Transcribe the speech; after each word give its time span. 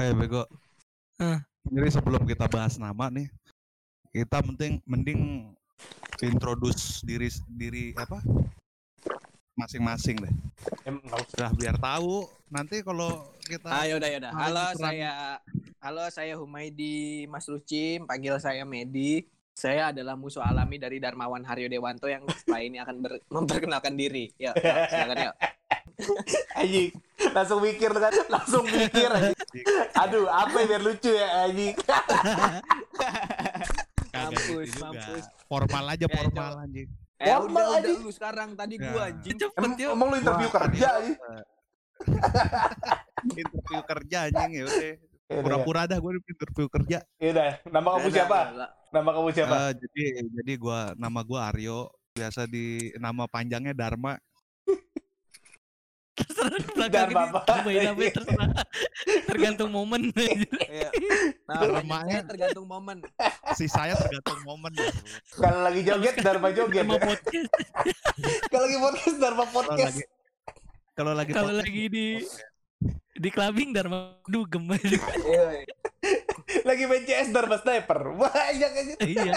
Eh 0.00 0.12
bego. 0.16 0.48
Hah. 1.20 1.44
Jadi 1.68 1.88
sebelum 1.92 2.24
kita 2.24 2.48
bahas 2.48 2.80
nama 2.80 3.12
nih, 3.12 3.28
kita 4.10 4.40
penting 4.40 4.80
mending 4.88 5.52
introduce 6.24 7.04
diri 7.04 7.28
diri 7.46 7.92
apa 7.94 8.18
masing-masing 9.52 10.16
deh. 10.16 10.32
Em, 10.88 10.96
nggak 10.96 11.18
usah. 11.28 11.36
Udah 11.36 11.50
biar 11.54 11.76
tahu 11.76 12.24
nanti 12.48 12.80
kalau 12.80 13.36
kita 13.44 13.68
Ayo 13.84 14.00
udah 14.00 14.08
udah. 14.16 14.32
Malah 14.32 14.42
Halo 14.42 14.64
diserang. 14.72 14.80
saya 14.80 15.12
Halo 15.82 16.04
saya 16.08 16.34
Humaydi 16.40 17.26
Mas 17.28 17.46
Lucim, 17.46 18.08
panggil 18.08 18.38
saya 18.40 18.64
Medi. 18.64 19.28
Saya 19.52 19.92
adalah 19.92 20.16
musuh 20.16 20.40
alami 20.40 20.80
dari 20.80 20.96
Darmawan 20.96 21.44
Haryo 21.44 21.68
Dewanto 21.68 22.08
yang 22.08 22.24
setelah 22.32 22.64
ini 22.64 22.80
akan 22.80 22.96
ber- 23.04 23.20
memperkenalkan 23.36 23.92
diri. 23.92 24.32
Ya, 24.40 24.56
ya, 24.56 24.88
silakan 24.88 25.16
ya. 25.20 25.30
Anjing, 26.54 26.90
langsung 27.28 27.58
mikir 27.58 27.90
kan, 27.90 28.12
langsung 28.28 28.64
mikir 28.64 29.08
anjing. 29.08 29.36
Aduh, 29.94 30.26
apa 30.26 30.54
yang 30.56 30.68
biar 30.68 30.82
lucu 30.82 31.10
ya 31.10 31.26
anjing? 31.44 31.74
Mampus, 34.12 34.70
mampus. 34.76 35.24
Formal 35.44 35.84
aja 35.88 36.04
Ya, 36.04 36.10
formal 36.10 36.52
anjing. 36.60 36.88
Eh 37.16 37.30
Formal 37.30 37.66
udah 37.78 37.92
lu 37.96 38.10
sekarang 38.10 38.48
tadi 38.52 38.74
Ya. 38.76 38.90
gua 38.90 39.02
anjing. 39.08 39.36
Cepet 39.36 39.56
Emang, 39.56 39.72
yuk. 39.76 39.90
emang 39.92 40.08
lu 40.08 40.16
interview 40.18 40.48
Wah, 40.48 40.56
kerja 40.60 40.88
anjing? 40.92 41.16
interview 43.38 43.80
kerja 43.84 44.18
anjing 44.26 44.50
ya 44.52 44.62
udah. 44.64 44.82
Ya 44.82 44.90
udah, 45.32 45.40
Pura-pura 45.40 45.82
dah 45.86 45.96
gue 45.96 46.12
interview 46.20 46.66
kerja. 46.68 46.98
ya 47.16 47.28
udah. 47.30 47.50
Nama 47.64 47.88
kamu 47.88 48.08
siapa? 48.10 48.38
Nama 48.90 49.08
kamu 49.14 49.28
siapa? 49.30 49.54
Eh, 49.54 49.72
jadi 49.78 50.02
jadi 50.34 50.52
gua 50.58 50.78
nama 50.94 51.20
gua 51.22 51.40
Aryo, 51.48 51.78
biasa 52.12 52.44
di 52.44 52.90
nama 52.98 53.24
panjangnya 53.24 53.72
Dharma. 53.72 54.18
Terserah 56.22 56.58
di 56.58 56.68
belakang 56.70 57.10
apa? 57.10 57.40
Tambahin 57.44 57.90
apa 57.90 58.00
ya, 58.00 58.12
terserah. 58.14 58.48
Tergantung 59.26 59.70
momen. 59.74 60.14
Iya. 60.14 60.88
Nah, 61.50 62.22
tergantung 62.24 62.66
momen. 62.70 63.02
Si 63.58 63.66
saya 63.66 63.98
tergantung 63.98 64.40
momen. 64.46 64.72
Kalau 65.34 65.60
lagi 65.66 65.80
joget, 65.82 66.14
Dharma 66.22 66.54
joget. 66.54 66.86
Ya? 66.86 66.96
podcast. 66.96 67.50
Kalau 68.48 68.64
lagi 68.64 68.78
podcast, 68.78 69.16
Dharma 69.18 69.44
Kalau 69.44 69.54
podcast. 69.54 69.96
lagi 69.98 70.04
kalau 70.92 71.12
lagi 71.16 71.30
Kalau 71.32 71.52
lagi 71.56 71.84
di 71.88 72.06
di 73.16 73.28
clubbing 73.32 73.72
Dharma 73.72 74.18
dugem. 74.28 74.68
Iya. 74.76 75.64
Lagi 76.66 76.84
main 76.84 77.02
CS 77.06 77.30
Dharma 77.32 77.56
Sniper. 77.60 78.00
Banyak 78.18 78.70
aja. 78.76 78.94
Iya. 79.00 79.32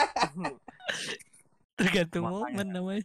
Tergantung 1.76 2.28
momen 2.28 2.68
namanya. 2.72 3.04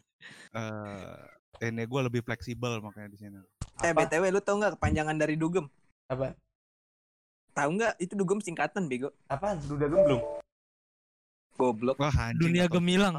eh 1.61 1.69
ini 1.69 1.84
gue 1.84 2.00
lebih 2.00 2.25
fleksibel 2.25 2.81
makanya 2.81 3.12
di 3.12 3.19
sini. 3.20 3.39
Eh 3.81 3.91
Apa? 3.91 4.05
BTW 4.05 4.25
lu 4.28 4.41
tau 4.41 4.56
nggak 4.56 4.77
kepanjangan 4.77 5.17
dari 5.17 5.34
dugem? 5.34 5.64
Apa? 6.06 6.36
Tahu 7.50 7.70
nggak 7.75 7.92
itu 7.98 8.12
dugem 8.12 8.39
singkatan 8.39 8.87
bego. 8.87 9.09
Apaan? 9.27 9.56
Udah 9.62 9.89
belum? 9.89 10.20
Goblok. 11.55 11.97
Wah, 11.97 12.12
anjing, 12.12 12.41
Dunia 12.41 12.64
apa- 12.64 12.75
gemilang. 12.77 13.14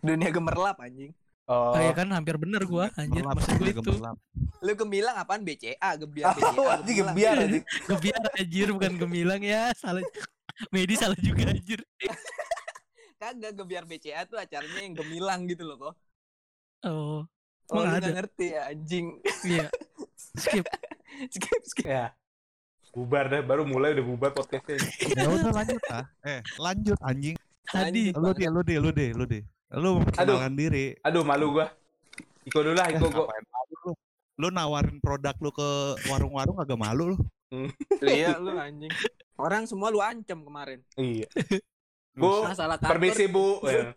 Dunia 0.00 0.30
gemerlap 0.30 0.78
anjing. 0.78 1.12
Oh, 1.44 1.74
Oh, 1.74 1.82
ya 1.82 1.90
kan 1.90 2.06
hampir 2.08 2.38
bener 2.38 2.62
gua 2.62 2.94
anjir 2.94 3.20
Gemerlap, 3.20 3.34
maksud 3.36 3.54
gua 3.56 3.66
itu. 3.68 3.82
gemerlap. 3.82 4.16
Lu 4.60 4.72
gemilang 4.76 5.16
apaan 5.18 5.42
BCA 5.42 5.90
gebiar 5.98 6.30
BCA. 6.32 6.54
Oh, 6.54 6.70
anjing 6.78 6.96
gemilang. 6.96 7.16
biar 7.18 7.34
anjing. 7.36 7.64
Gebiar 7.90 8.22
anjir 8.32 8.66
bukan 8.70 8.92
gemilang 8.96 9.42
ya, 9.42 9.74
salah. 9.74 10.02
Medi 10.72 10.94
salah 10.94 11.18
juga 11.18 11.50
anjir. 11.50 11.82
Kagak 13.16 13.52
gebiar 13.52 13.82
BCA 13.84 14.24
tuh 14.24 14.38
acaranya 14.38 14.80
yang 14.80 14.94
gemilang 14.94 15.40
gitu 15.44 15.66
loh 15.66 15.76
kok. 15.80 15.94
Oh, 16.82 17.26
Oh, 17.70 17.80
Emang 17.80 17.86
lu 17.86 17.94
ada? 17.94 17.98
nggak 18.02 18.16
ngerti 18.18 18.46
ya 18.50 18.62
anjing. 18.66 19.06
iya. 19.46 19.66
Skip. 20.18 20.66
skip 21.34 21.62
skip. 21.66 21.86
Ya. 21.86 22.10
Bubar 22.90 23.30
dah, 23.30 23.40
baru 23.46 23.62
mulai 23.62 23.94
udah 23.94 24.04
bubar 24.04 24.30
podcastnya. 24.34 24.82
Ya 25.14 25.30
udah 25.30 25.52
lanjut 25.54 25.82
ah. 25.94 26.04
Eh, 26.26 26.42
lanjut 26.58 26.98
anjing. 26.98 27.38
Tadi 27.70 28.10
Lu 28.10 28.34
deh, 28.34 28.48
lu 28.50 28.60
deh, 28.66 28.78
lu 28.82 28.90
deh, 28.90 29.10
lu 29.14 29.24
deh. 29.30 29.42
Lu 29.78 30.02
memperkenalkan 30.02 30.58
diri. 30.58 30.98
Aduh, 31.06 31.22
malu 31.22 31.54
gua. 31.54 31.70
Iko 32.42 32.66
dulu 32.66 32.74
lah, 32.74 32.90
Iko 32.90 33.06
gua. 33.06 33.30
Ngapain 33.30 33.44
malu 33.46 33.74
lu? 33.86 33.92
Lu 34.42 34.46
nawarin 34.50 34.98
produk 34.98 35.36
lu 35.38 35.54
ke 35.54 35.68
warung-warung 36.10 36.58
agak 36.58 36.74
malu 36.74 37.14
lu. 37.14 37.16
iya 38.02 38.34
lu 38.42 38.58
anjing. 38.58 38.90
Orang 39.38 39.70
semua 39.70 39.94
lu 39.94 40.02
ancam 40.02 40.42
kemarin. 40.42 40.82
Iya. 40.98 41.30
Bu, 42.18 42.42
permisi 42.82 43.30
Bu. 43.30 43.62
Ya. 43.70 43.94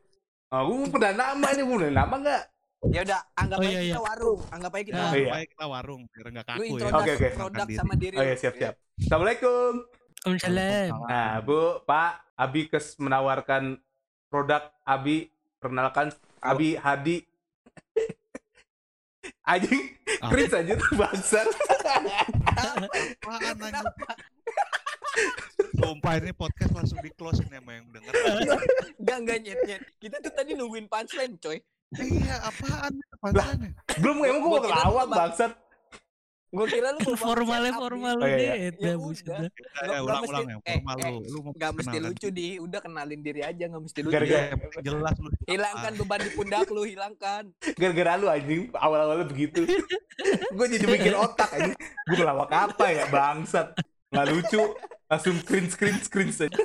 Aku 0.53 0.85
pernah 0.93 1.33
nama 1.33 1.49
ini, 1.49 1.65
Bu. 1.65 1.81
Nama 1.81 2.13
enggak? 2.13 2.43
Ya 2.83 2.99
udah 3.01 3.19
anggap 3.33 3.57
Oh, 3.57 3.63
aja 3.63 3.69
iya, 3.69 3.79
kita 3.79 3.87
iya. 3.89 4.01
warung. 4.01 4.39
Anggap 4.49 4.71
aja 4.71 4.83
kita 4.83 4.93
Nah, 4.93 5.03
warung. 5.05 5.21
iya. 5.21 5.31
Baik 5.31 5.47
kita 5.49 5.65
warung 5.65 6.01
biar 6.05 6.25
enggak 6.27 6.45
kaku 6.45 6.61
ya. 6.63 6.87
Oke, 6.89 7.11
oke. 7.15 7.27
produk 7.33 7.67
sama 7.71 7.93
diri. 7.95 8.15
Oh 8.15 8.19
lu. 8.19 8.27
iya, 8.27 8.35
siap, 8.35 8.53
siap. 8.53 8.73
Assalamualaikum. 8.97 9.71
Waalaikumsalam. 10.23 10.89
Nah, 11.03 11.31
Bu, 11.39 11.59
Pak, 11.81 12.11
Abi 12.33 12.61
kes 12.65 12.95
menawarkan 12.97 13.63
produk 14.27 14.63
Abi 14.81 15.27
perkenalkan 15.57 16.11
Abi 16.39 16.75
Hadi. 16.75 17.17
Anjing, 19.45 19.83
Ah. 20.19 20.27
cringe 20.29 20.51
aja 20.53 20.73
tuh 20.73 20.91
bangsat. 20.95 21.47
Apaan 21.83 23.59
anjing? 23.59 23.87
Sumpah 25.73 26.13
ini 26.15 26.31
podcast 26.31 26.71
langsung 26.71 26.99
di 26.99 27.11
close 27.11 27.39
ini 27.41 27.51
sama 27.53 27.71
yang 27.73 27.87
denger. 27.87 28.13
Enggak 28.97 29.17
enggak 29.19 29.37
nyet 29.41 29.59
nyet. 29.63 29.81
Kita 29.97 30.15
tuh 30.19 30.31
tadi 30.31 30.55
nungguin 30.55 30.87
punchline 30.87 31.35
coy. 31.37 31.59
Iya, 32.01 32.35
apaan? 32.41 32.93
Apaan? 33.21 33.57
Belum 34.01 34.15
emang 34.25 34.41
gua 34.41 34.49
mau 34.49 34.61
kelawak 34.65 35.05
lu 35.05 35.13
bangsat. 35.13 35.51
Gue 36.53 36.69
kira 36.69 36.93
lu 36.93 37.01
mau 37.01 37.09
bahas 37.17 37.25
Formalnya 37.25 37.73
formal 37.73 38.15
iya, 38.21 38.29
deh. 38.29 38.45
Ya, 38.45 38.55
Ya 38.77 38.93
buset 38.93 39.25
udah. 39.25 39.41
Ya, 39.41 39.99
mesti- 40.05 40.45
yang 40.45 40.61
eh, 40.61 40.77
formal 40.85 40.97
lu. 41.01 41.19
Lu 41.25 41.37
mau 41.41 41.51
Gak 41.57 41.71
mesti 41.81 41.97
lucu 41.97 42.27
di, 42.29 42.47
udah 42.61 42.77
kenalin 42.77 43.19
diri 43.25 43.41
aja 43.41 43.63
nggak 43.73 43.81
mesti 43.81 43.99
lucu. 44.05 44.13
Gara-gara- 44.13 44.53
jelas 44.85 45.15
lu. 45.17 45.29
Hilangkan 45.49 45.91
beban 45.97 46.19
di 46.21 46.29
pundak 46.37 46.69
lu, 46.69 46.85
hilangkan. 46.85 47.43
Gara-gara 47.73 48.11
lu 48.21 48.29
anjing, 48.29 48.69
awal-awalnya 48.77 49.25
begitu. 49.25 49.65
gue 50.61 50.65
jadi 50.77 50.85
mikir 50.85 51.17
otak 51.17 51.49
anjing. 51.57 51.73
Gue 52.05 52.15
ngelawak 52.21 52.49
apa 52.53 52.85
ya 52.85 53.05
bangsat. 53.09 53.73
Nggak 54.13 54.25
lucu. 54.29 54.61
Langsung 55.09 55.35
cringe 55.41 55.73
cringe 55.73 56.05
cringe 56.05 56.37
aja. 56.37 56.53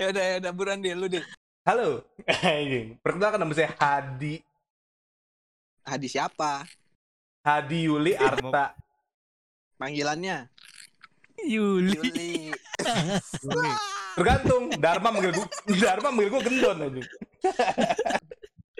Ya 0.00 0.08
udah 0.08 0.24
ya 0.24 0.34
udah 0.40 0.52
buruan 0.56 0.80
deh 0.80 0.96
lu 0.96 1.12
deh. 1.12 1.20
Halo. 1.60 2.00
Perkenalkan 3.04 3.36
nama 3.36 3.52
saya 3.52 3.76
Hadi. 3.76 4.40
Hadi 5.84 6.08
siapa? 6.08 6.64
Hadi 7.44 7.84
Yuli 7.84 8.16
Arta. 8.16 8.72
Panggilannya 9.76 10.48
Yuli. 11.44 11.96
Yuli. 12.00 12.52
Yuli. 13.44 13.72
Tergantung. 14.16 14.72
Dharma 14.80 15.12
manggil 15.12 15.36
gue. 15.36 15.46
Dharma 15.76 16.08
manggil 16.08 16.32
gue 16.32 16.42
gendon 16.48 16.76
anjing. 16.80 17.08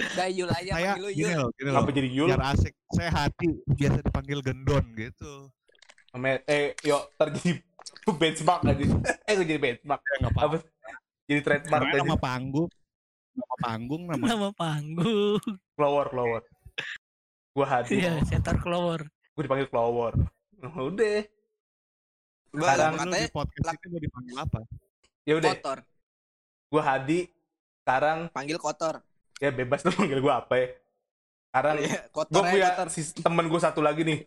Udah 0.00 0.28
Yul 0.32 0.48
aja 0.48 0.70
Saya 0.72 0.96
panggil 0.96 1.02
lu 1.04 1.10
gini 1.12 1.20
Yul. 1.28 1.36
loh, 1.36 1.48
gini 1.52 1.69
loh. 1.69 1.80
Kenapa 1.84 1.90
jadi 1.92 2.08
Yul? 2.08 2.28
Biar 2.32 2.44
asik. 2.56 2.74
Saya 2.96 3.10
hati 3.12 3.48
biasa 3.76 3.98
dipanggil 4.00 4.38
gendon 4.40 4.84
gitu. 4.96 5.32
Eh, 6.48 6.72
yuk 6.88 7.12
terjadi 7.20 7.60
benchmark 8.20 8.64
aja. 8.64 8.84
Eh, 9.28 9.32
gue 9.36 9.44
jadi 9.44 9.60
benchmark. 9.60 10.00
Ya 10.00 10.32
apa-apa. 10.32 10.40
Apa? 10.48 10.56
Jadi 11.30 11.41
trademark 11.46 11.86
aja. 11.86 12.02
nama 12.02 12.16
panggung. 12.18 12.66
Nama 13.30 13.56
panggung 13.62 14.02
nama 14.10 14.24
Nama 14.26 14.48
panggung. 14.50 15.38
Flower, 15.78 16.06
flower. 16.10 16.42
Gue 17.54 17.66
Hadi. 17.66 18.02
Iya, 18.02 18.18
setar 18.26 18.58
keluar. 18.58 19.06
Gue 19.38 19.42
dipanggil 19.46 19.70
flower. 19.70 20.19
Nah, 20.58 20.74
udah. 20.74 21.22
Gua 22.50 22.66
Sekarang 22.66 22.92
katanya 22.98 23.14
di 23.22 23.30
podcast 23.30 23.78
ini 23.78 23.86
mau 23.86 24.00
dipanggil 24.02 24.36
apa? 24.42 24.60
Ya 25.22 25.34
udah. 25.38 25.52
kotor, 25.54 25.78
Gue 26.66 26.82
Hadi. 26.82 27.20
Sekarang 27.86 28.19
panggil 28.34 28.58
kotor. 28.58 28.94
ya 29.40 29.48
bebas 29.48 29.80
tuh 29.80 29.94
manggil 29.96 30.19
gue 30.20 30.34
apa 30.34 30.54
ya. 30.58 30.69
Sekarang 31.48 31.74
Iya, 31.78 32.00
gue 32.02 32.12
kotor 32.12 32.42
aja 32.42 32.50
punya 32.50 32.69
kotor. 32.74 32.86
si 32.90 33.00
temen 33.14 33.46
gue 33.46 33.60
satu 33.62 33.80
lagi 33.80 34.02
nih. 34.02 34.20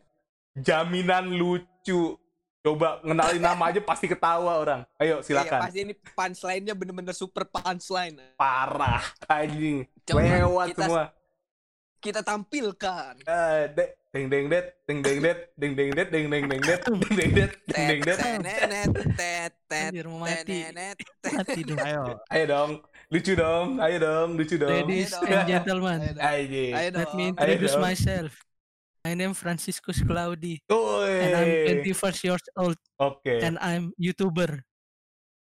Jaminan 0.56 1.36
lucu. 1.36 2.16
Coba 2.64 3.04
ngenalin 3.04 3.44
nama 3.44 3.64
aja 3.68 3.84
pasti 3.84 4.08
ketawa 4.08 4.56
orang. 4.56 4.82
Ayo 4.96 5.20
Iya, 5.20 5.26
silakan. 5.28 5.60
pasti 5.60 5.84
ini 5.84 5.94
punchline-nya 6.16 6.72
bener-bener 6.72 7.12
super 7.12 7.44
punchline. 7.44 8.16
Parah 8.40 9.04
anjing. 9.28 9.84
Lewat 10.08 10.72
kita- 10.72 10.80
semua. 10.82 11.04
Kita 12.00 12.20
tampilkan. 12.20 13.20
Eh, 13.22 13.64
dek, 13.68 13.90
deng 14.12 14.28
deng 14.28 14.46
det, 14.48 14.64
deng 14.84 15.00
deng 15.00 15.20
det, 15.20 15.38
deng 15.56 15.72
deng 15.74 15.92
det, 15.92 16.08
deng 16.08 16.26
deng 16.28 16.44
deng 16.48 16.62
det, 16.62 16.80
deng 16.84 17.00
deng 17.12 17.32
det, 17.36 17.52
deng 17.68 17.88
deng 17.88 18.00
det. 18.04 18.16
Tet, 19.16 19.54
tet, 19.68 19.92
Anjir, 19.92 20.08
mau 20.08 20.20
mati. 20.24 20.64
dong. 21.64 21.80
Ayo. 21.80 22.04
Ayo 22.28 22.46
dong, 22.48 22.72
lucu 23.08 23.34
dong, 23.36 23.68
ayo 23.80 23.98
dong, 24.00 24.30
lucu 24.36 24.56
dong. 24.56 24.72
Ladies 24.72 25.12
and 25.16 25.48
gentlemen, 25.48 26.00
Ayo 26.16 26.48
dong. 26.92 26.96
Let 26.96 27.12
me 27.12 27.24
introduce 27.32 27.76
myself. 27.76 28.32
My 29.04 29.20
name 29.20 29.36
Franciscus 29.36 30.00
Claudi 30.00 30.64
and 30.72 31.36
I'm 31.36 31.52
Woi. 31.84 31.92
21 31.92 32.24
years 32.24 32.46
old 32.56 32.80
Oke. 33.04 33.36
and 33.36 33.60
I'm 33.60 33.92
YouTuber. 34.00 34.64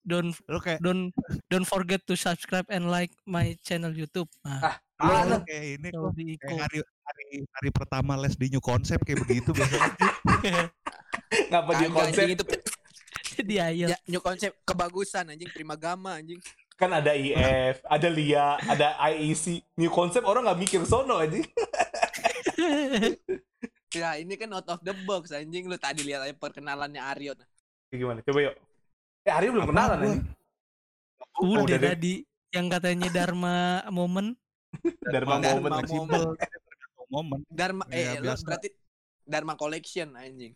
Don't 0.04 0.36
kayak 0.60 0.84
don't 0.84 1.16
don't 1.48 1.64
forget 1.64 2.04
to 2.12 2.20
subscribe 2.20 2.68
and 2.68 2.92
like 2.92 3.16
my 3.24 3.56
channel 3.64 3.96
YouTube. 3.96 4.28
Nah, 4.44 4.76
lu, 5.00 5.08
Ah, 5.08 5.24
lu 5.24 5.38
kayak 5.48 5.80
ini 5.80 5.88
kok. 5.88 6.12
Kayak 6.44 6.68
hari 6.68 6.78
hari 6.84 7.28
hari 7.48 7.70
pertama 7.72 8.20
les 8.20 8.36
di 8.36 8.52
new 8.52 8.60
concept 8.60 9.08
kayak 9.08 9.24
begitu 9.24 9.56
biasanya. 9.56 9.88
Ngapa 11.48 11.72
dia 11.80 11.88
konsep? 11.88 12.28
anjing 12.28 12.36
itu 12.36 12.44
Di 13.40 13.56
ayel. 13.56 13.88
ya, 13.96 13.98
new 14.12 14.20
konsep 14.20 14.52
kebagusan 14.68 15.32
anjing 15.32 15.48
primagama 15.56 16.20
anjing. 16.20 16.44
Kan 16.76 16.92
ada 16.92 17.16
IF, 17.16 17.80
ada 17.88 18.08
LIA, 18.12 18.60
ada 18.60 19.00
IEC. 19.16 19.64
New 19.80 19.88
konsep 19.88 20.28
orang 20.28 20.44
nggak 20.44 20.60
mikir 20.60 20.84
sono 20.84 21.24
aja. 21.24 21.40
Ya 23.96 24.20
ini 24.20 24.36
kan 24.36 24.52
out 24.52 24.68
of 24.68 24.82
the 24.82 24.92
box 25.04 25.32
anjing 25.32 25.66
lu 25.66 25.78
tadi 25.78 26.04
lihat 26.04 26.20
aja 26.22 26.36
perkenalannya 26.36 27.00
Aryo. 27.00 27.32
Gimana? 27.88 28.20
Coba 28.22 28.40
yuk. 28.44 28.56
Eh, 29.24 29.32
Aryo 29.32 29.50
belum 29.52 29.64
Apa 29.64 29.72
kenalan 29.72 29.98
gua? 29.98 30.12
aja. 30.12 30.22
Udah 31.38 31.64
udah 31.64 31.78
deh. 31.78 31.90
tadi 31.90 32.14
yang 32.52 32.68
katanya 32.68 33.08
Dharma 33.10 33.56
momen. 33.88 34.36
Dharma 35.16 35.40
Dharma 35.40 35.40
Moment. 35.40 35.64
Moment. 35.64 35.74
Fleksibel. 35.80 36.24
Momen. 37.08 37.40
Dharma 37.48 37.84
Ya, 37.88 37.96
eh 37.96 38.16
lu 38.20 38.28
biasa. 38.28 38.44
berarti 38.44 38.68
Dharma 39.24 39.54
Collection 39.56 40.08
anjing. 40.14 40.54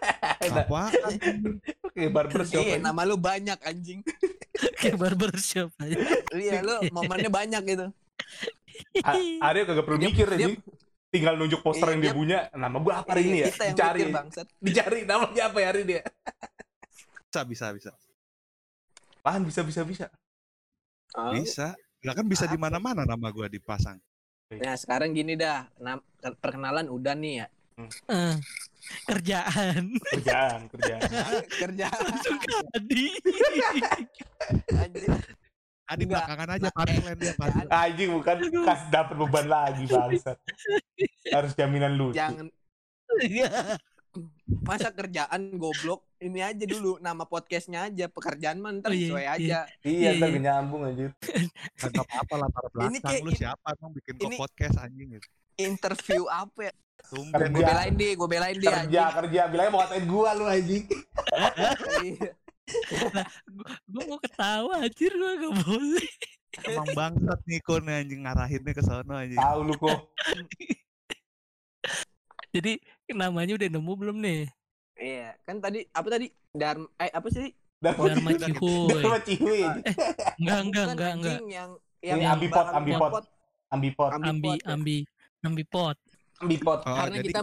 Apa? 0.52 0.92
Oke, 1.82 2.02
barbershop 2.06 2.60
Iya, 2.60 2.76
aja. 2.76 2.84
nama 2.84 3.02
lu 3.02 3.16
banyak 3.16 3.56
anjing. 3.58 4.04
Kayak 4.76 5.00
barbershop 5.00 5.72
aja. 5.80 5.96
Iya, 6.30 6.60
lu 6.60 6.76
momennya 6.92 7.32
banyak 7.32 7.62
gitu. 7.64 7.86
Aryo 9.40 9.62
kagak 9.64 9.84
perlu 9.84 9.96
Dia- 9.96 10.06
mikir 10.06 10.28
dia- 10.28 10.36
aja. 10.36 10.46
Tinggal 11.12 11.36
nunjuk 11.36 11.60
poster 11.60 11.84
Iya, 11.84 11.92
yang 11.92 12.00
dia 12.00 12.08
dia- 12.08 12.16
punya. 12.16 12.38
Nama 12.50 12.76
gua 12.80 12.94
apa 13.04 13.12
hari 13.12 13.22
ini 13.22 13.38
ya? 13.38 13.46
Kita 13.46 13.62
yang 13.68 13.76
Dicari. 13.76 14.00
mikir 14.00 14.08
bangsat. 14.10 14.46
Dicari 14.56 14.98
namanya 15.04 15.42
apa 15.44 15.58
ya 15.60 15.66
hari 15.68 15.80
ini 15.84 15.92
ya? 15.92 16.02
Bisa, 17.28 17.40
bisa, 17.44 17.66
bisa. 17.70 17.90
Apaan 19.20 19.44
bisa 19.44 19.60
bisa 19.60 19.84
bisa. 19.84 20.06
Oh. 21.14 21.30
Bisa. 21.30 21.76
Lah 22.02 22.14
kan 22.16 22.24
bisa 22.24 22.46
di 22.46 22.56
mana-mana 22.56 23.04
nama 23.04 23.28
gua 23.28 23.46
dipasang. 23.46 24.00
Nah, 24.50 24.74
sekarang 24.74 25.12
gini 25.12 25.36
dah. 25.36 25.68
Perkenalan 26.40 26.88
udah 26.88 27.12
nih 27.12 27.40
ya. 27.40 27.46
Eh, 28.08 28.36
kerjaan. 29.06 29.96
Kerjaan, 30.10 30.68
kerjaan. 30.68 31.00
Kerja 31.60 31.86
Langsung 31.88 32.36
tadi. 35.92 35.94
anjing. 35.94 35.94
Adi 35.94 36.02
Enggak. 36.02 36.16
belakangan 36.18 36.48
aja 36.50 36.68
punchline 36.70 37.18
dia 37.18 37.32
punchline. 37.34 37.68
Anjing 37.70 38.08
bukan 38.10 38.36
kas 38.64 38.80
dapat 38.88 39.14
beban 39.16 39.46
lagi 39.46 39.84
bangsat. 39.92 40.38
Harus 41.28 41.52
jaminan 41.52 41.92
lucu. 41.94 42.16
Jangan 42.16 42.46
masa 44.62 44.88
kerjaan 44.90 45.56
goblok. 45.56 46.04
Ini 46.16 46.38
aja 46.46 46.64
dulu 46.64 46.96
nama 46.98 47.24
podcastnya 47.24 47.88
aja. 47.88 48.06
Pekerjaan 48.06 48.56
mah 48.56 48.72
ntar 48.74 48.88
Oh, 48.88 48.94
iya, 48.94 49.02
sesuai 49.02 49.24
iya. 49.24 49.32
aja. 49.32 49.58
Iya, 49.82 50.10
Iya, 50.14 50.28
iya. 50.28 50.38
nyambung 50.38 50.82
anjir. 50.84 51.10
Enggak 51.82 52.04
apa-apa 52.04 52.34
latar 52.38 52.64
Ini 52.64 52.72
belakang 52.72 53.02
kayak 53.02 53.22
lu 53.22 53.30
siapa 53.32 53.68
emang 53.74 53.92
bikin 53.92 54.14
ini- 54.20 54.38
podcast 54.38 54.76
anjing 54.78 55.08
gitu. 55.12 55.28
Interview 55.54 56.22
apa 56.26 56.60
ya? 56.64 56.74
Gue 57.10 57.26
belain 57.58 57.92
dia, 57.92 58.12
gue 58.14 58.28
belain 58.30 58.54
dia 58.54 58.70
Kerja, 58.78 59.02
kerja. 59.12 59.40
Bilangnya 59.46 59.70
mau 59.70 59.80
ngatain 59.82 60.04
gua 60.06 60.30
lu 60.32 60.44
anjing. 60.46 60.84
Iya. 62.62 63.24
Gue 63.84 64.02
mau 64.06 64.18
ketawa 64.18 64.74
anjir 64.80 65.10
gue 65.10 65.32
gak 65.36 65.54
boleh. 65.60 66.08
emang 66.62 66.88
bangsat 66.92 67.40
nih 67.42 67.60
kon 67.60 67.84
anjing 67.84 68.22
ngarahinnya 68.22 68.72
ke 68.72 68.82
sono 68.82 69.14
anjing. 69.14 69.36
Tahu 69.36 69.60
lu 69.64 69.74
kok. 69.74 69.98
Jadi 72.52 72.72
namanya 73.10 73.56
udah 73.56 73.68
nemu 73.68 73.92
belum 73.92 74.16
nih? 74.20 74.44
Iya, 74.94 75.34
kan 75.42 75.56
tadi 75.58 75.88
apa 75.88 76.08
tadi? 76.08 76.26
Dharma 76.52 76.86
eh 76.96 77.08
apa 77.08 77.28
sih? 77.28 77.48
Dapat 77.80 78.12
Dharma 78.12 78.30
Cihuy. 78.44 78.88
Dharma 78.92 79.18
Cihuy. 79.24 79.60
anjing. 79.64 79.84
Enggak, 80.38 80.60
enggak, 80.60 80.84
Bukan, 80.84 80.92
enggak, 80.92 81.12
enggak. 81.12 81.32
anjing, 81.32 81.46
Yang 81.48 81.70
yang 82.02 82.18
Ini 82.18 82.26
ambipot, 82.28 82.66
ambipot. 82.68 83.10
pot, 83.10 83.24
Ambipot. 83.72 84.10
Ambi, 84.12 84.28
ambipot, 84.28 84.58
ambi, 84.68 84.96
ambi 85.42 85.64
pot. 85.64 85.96
Ambipot. 86.38 86.80
Oh, 86.84 86.92
karena 86.92 87.16
jadi 87.16 87.26
kita 87.26 87.40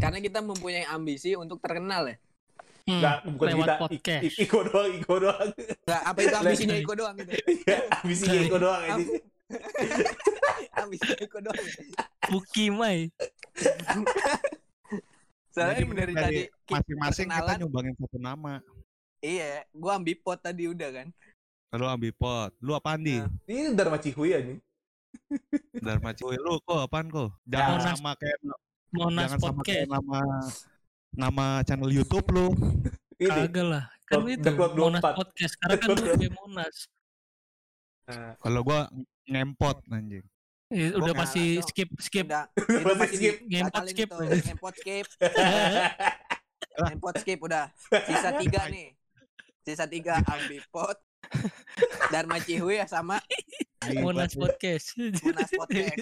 karena 0.00 0.18
kita 0.18 0.38
mempunyai 0.40 0.86
ambisi 0.88 1.36
untuk 1.36 1.60
terkenal 1.60 2.08
ya. 2.08 2.16
Hmm, 2.86 3.02
Enggak, 3.02 3.16
bukan 3.26 3.46
lewat 3.50 3.66
kita. 3.66 3.74
podcast. 3.82 4.22
I- 4.22 4.30
I- 4.30 4.38
Iko 4.46 4.58
doang, 4.62 4.90
Iko 4.94 5.14
doang. 5.18 5.48
Enggak, 5.58 6.02
apa 6.06 6.18
itu 6.22 6.36
ambisinya 6.38 6.76
Iko 6.78 6.92
doang 6.94 7.14
gitu. 7.18 7.32
Iya, 7.66 7.78
ambisinya 7.98 8.38
Iko 8.40 8.56
doang 8.56 8.80
anjing. 8.80 9.08
ambisinya 10.80 11.16
Iko 11.18 11.38
doang. 11.42 11.64
Buki 12.30 12.64
Mai. 12.70 12.98
Soalnya 15.50 15.82
jadi 15.82 15.94
dari 15.96 16.12
tadi 16.14 16.40
masing-masing 16.68 17.26
kita 17.26 17.52
nyumbangin 17.58 17.94
satu 17.96 18.18
nama. 18.20 18.60
Iya, 19.18 19.64
gua 19.72 19.96
ambipot 19.96 20.38
tadi 20.38 20.68
udah 20.68 20.88
kan. 20.92 21.08
Lu 21.74 21.86
ambipot. 21.88 22.54
Lu 22.60 22.70
apaan 22.70 23.02
di? 23.02 23.18
Nah. 23.18 23.26
Ini 23.48 23.74
Dharma 23.74 23.98
Cihuy 23.98 24.30
anjing. 24.30 24.60
Dharma 25.74 26.14
Cihuy. 26.14 26.38
Lu 26.38 26.60
kok 26.62 26.86
apaan 26.86 27.10
kok? 27.10 27.34
Jangan 27.42 27.82
Monas. 27.82 27.98
sama 27.98 28.10
kayak 28.14 28.38
Monas 28.94 29.26
jangan 29.26 29.38
sama 29.42 29.60
kayak 29.64 29.84
Podcast. 29.88 29.90
nama 29.90 30.20
nama 31.16 31.64
channel 31.64 31.90
YouTube 31.90 32.28
lu. 32.30 32.52
Ini. 33.22 33.48
Kagak 33.48 33.64
lah. 33.64 33.84
Kan 34.06 34.22
itu 34.28 34.50
Monas 34.54 35.02
24. 35.02 35.18
Podcast. 35.18 35.52
Sekarang 35.56 35.78
kan 35.80 35.88
gue 35.96 36.30
Monas. 36.30 36.76
Nah, 38.06 38.32
Kalau 38.38 38.60
gua 38.62 38.86
ngempot 39.26 39.82
anjing. 39.90 40.22
Eh, 40.70 40.90
udah 40.94 41.14
Nah, 41.14 41.22
pasti 41.26 41.58
skip 41.62 41.90
skip. 41.98 42.26
Udah, 42.26 42.46
itu 42.54 42.94
masih 42.98 43.16
skip. 43.18 43.36
Ngempot 43.50 43.84
skip. 43.90 44.08
Ngempot 44.10 44.74
skip. 44.78 45.06
Ngempot 46.86 47.14
skip 47.22 47.38
udah. 47.42 47.66
Sisa 48.06 48.30
tiga 48.38 48.62
nih. 48.70 48.94
Sisa 49.66 49.86
tiga 49.90 50.22
ambipot. 50.22 50.98
Dharma 52.14 52.38
Cihuy 52.38 52.78
ya 52.78 52.86
sama 52.86 53.18
Banget 53.94 54.32
lu. 54.34 54.42
Podcast. 54.46 54.86
Munas 55.24 55.50
Podcast. 55.50 55.98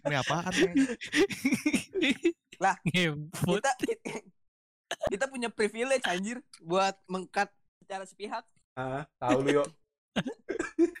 Ini 0.00 0.16
apaan 0.16 0.52
nih? 0.56 0.72
Lah, 2.62 2.76
Ngempot. 2.84 3.60
Kita 3.60 3.72
kita 5.12 5.24
punya 5.30 5.48
privilege 5.48 6.04
anjir 6.04 6.42
buat 6.60 6.98
mengkat 7.06 7.48
secara 7.80 8.04
sepihak. 8.04 8.44
ah, 8.76 9.04
tahu 9.20 9.44
lu 9.44 9.60
yuk. 9.62 9.68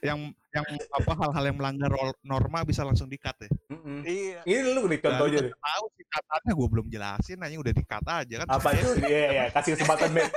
Yang 0.04 0.32
yang 0.50 0.66
apa 0.94 1.12
hal-hal 1.18 1.44
yang 1.50 1.56
melanggar 1.58 1.90
norma 2.22 2.62
bisa 2.62 2.82
langsung 2.86 3.10
di-cut 3.10 3.34
ya. 3.40 3.50
Mm-mm. 3.70 4.00
Iya. 4.06 4.40
Ini 4.46 4.72
lu 4.74 4.86
nih 4.86 4.98
contoh 5.02 5.26
aja 5.30 5.38
deh. 5.42 5.52
Tahu 5.52 5.84
sih 5.96 6.06
katanya 6.06 6.52
gua 6.54 6.68
belum 6.70 6.86
jelasin 6.90 7.38
anjing 7.42 7.60
udah 7.60 7.74
di-cut 7.74 8.04
aja 8.06 8.34
kan. 8.44 8.48
Apa 8.50 8.68
itu? 8.76 8.90
Iya, 9.02 9.20
iya, 9.30 9.44
kasih 9.52 9.74
kesempatan, 9.76 10.10
Met. 10.14 10.30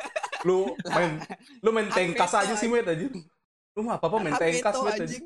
Lu 0.43 0.73
main 0.89 1.21
lu 1.61 1.69
main 1.71 1.87
tengkas 1.91 2.33
aja 2.35 2.53
sih, 2.57 2.67
Met 2.67 2.87
aja. 2.87 3.05
Lu 3.73 3.81
mah 3.81 3.97
apa-apa 3.97 4.17
main 4.21 4.37
tengkas, 4.37 4.73
veto, 4.77 4.85
Met 4.85 5.01
anjing. 5.01 5.23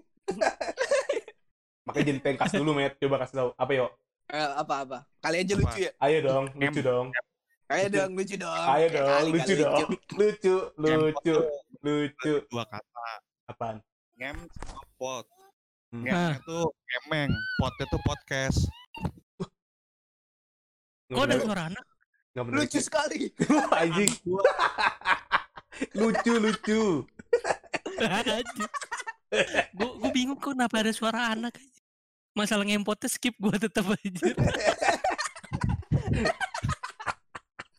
Makanya 1.83 2.05
jadi 2.07 2.19
tengkas 2.23 2.51
dulu, 2.55 2.71
Met. 2.71 2.95
Coba 2.99 3.15
kasih 3.23 3.35
tahu. 3.43 3.49
Apa 3.59 3.71
yuk? 3.75 3.91
Eh, 4.27 4.49
apa 4.59 4.75
apa? 4.83 4.97
Kali 5.23 5.35
aja 5.43 5.53
Apa? 5.55 5.61
lucu 5.63 5.79
ya. 5.83 5.91
Ayo 6.03 6.17
dong, 6.23 6.45
lucu 6.55 6.81
dong. 6.83 7.07
Ayo 7.67 7.87
dong 7.91 8.11
lucu 8.15 8.35
dong. 8.39 8.67
Ayo 8.71 8.87
dong, 8.91 9.23
lucu 9.31 9.53
dong. 9.59 9.87
Lucu, 10.15 10.55
lucu, 10.79 11.35
lucu. 11.83 12.33
Dua 12.47 12.63
kata. 12.67 13.07
Apaan? 13.47 13.77
Ngem 14.19 14.37
sama 14.51 14.83
pot. 14.99 15.25
Hmm. 15.91 16.03
Ngem 16.03 16.39
itu 16.39 16.59
ngemeng, 16.67 17.31
pot 17.59 17.73
itu 17.79 17.97
podcast. 18.03 18.59
Kok 21.07 21.23
ada 21.23 21.35
suara 21.39 21.63
anak? 21.71 21.85
Lucu 22.35 22.79
sekali. 22.83 23.31
Anjing. 23.79 24.11
lucu, 25.99 26.33
lucu. 26.35 26.81
Gue 29.73 29.89
gue 29.99 30.11
bingung 30.13 30.39
kok 30.39 30.55
kenapa 30.55 30.79
ada 30.79 30.93
suara 30.93 31.33
anak 31.35 31.57
aja. 31.57 31.81
Masalah 32.37 32.63
ngempotnya 32.69 33.09
skip 33.09 33.33
gue 33.35 33.55
tetap 33.57 33.85
aja. 33.89 34.27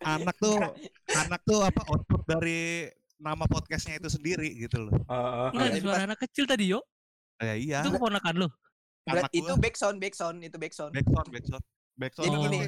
Anak 0.03 0.37
tuh 0.41 0.57
anak 1.15 1.41
tuh 1.45 1.61
apa 1.63 1.81
output 1.89 2.23
dari 2.27 2.89
nama 3.19 3.45
podcastnya 3.51 3.99
itu 3.99 4.09
sendiri 4.11 4.51
gitu 4.59 4.89
loh. 4.89 4.95
Ada 5.09 5.75
Itu 5.75 5.89
suara 5.89 6.03
anak 6.07 6.19
kecil 6.23 6.45
tadi 6.47 6.75
yo. 6.75 6.81
Ya 7.39 7.55
iya. 7.55 7.81
Itu 7.87 7.95
keponakan 7.95 8.35
lo. 8.47 8.49
Anak 9.09 9.33
itu 9.33 9.49
gua. 9.49 9.57
backsound, 9.57 9.97
backsound, 10.03 10.37
itu 10.45 10.57
backsound. 10.61 10.93
backsound, 10.93 11.29
backsound. 11.33 11.65
Backsound 11.99 12.27
Jadi 12.29 12.37
oh, 12.37 12.43
gini. 12.47 12.59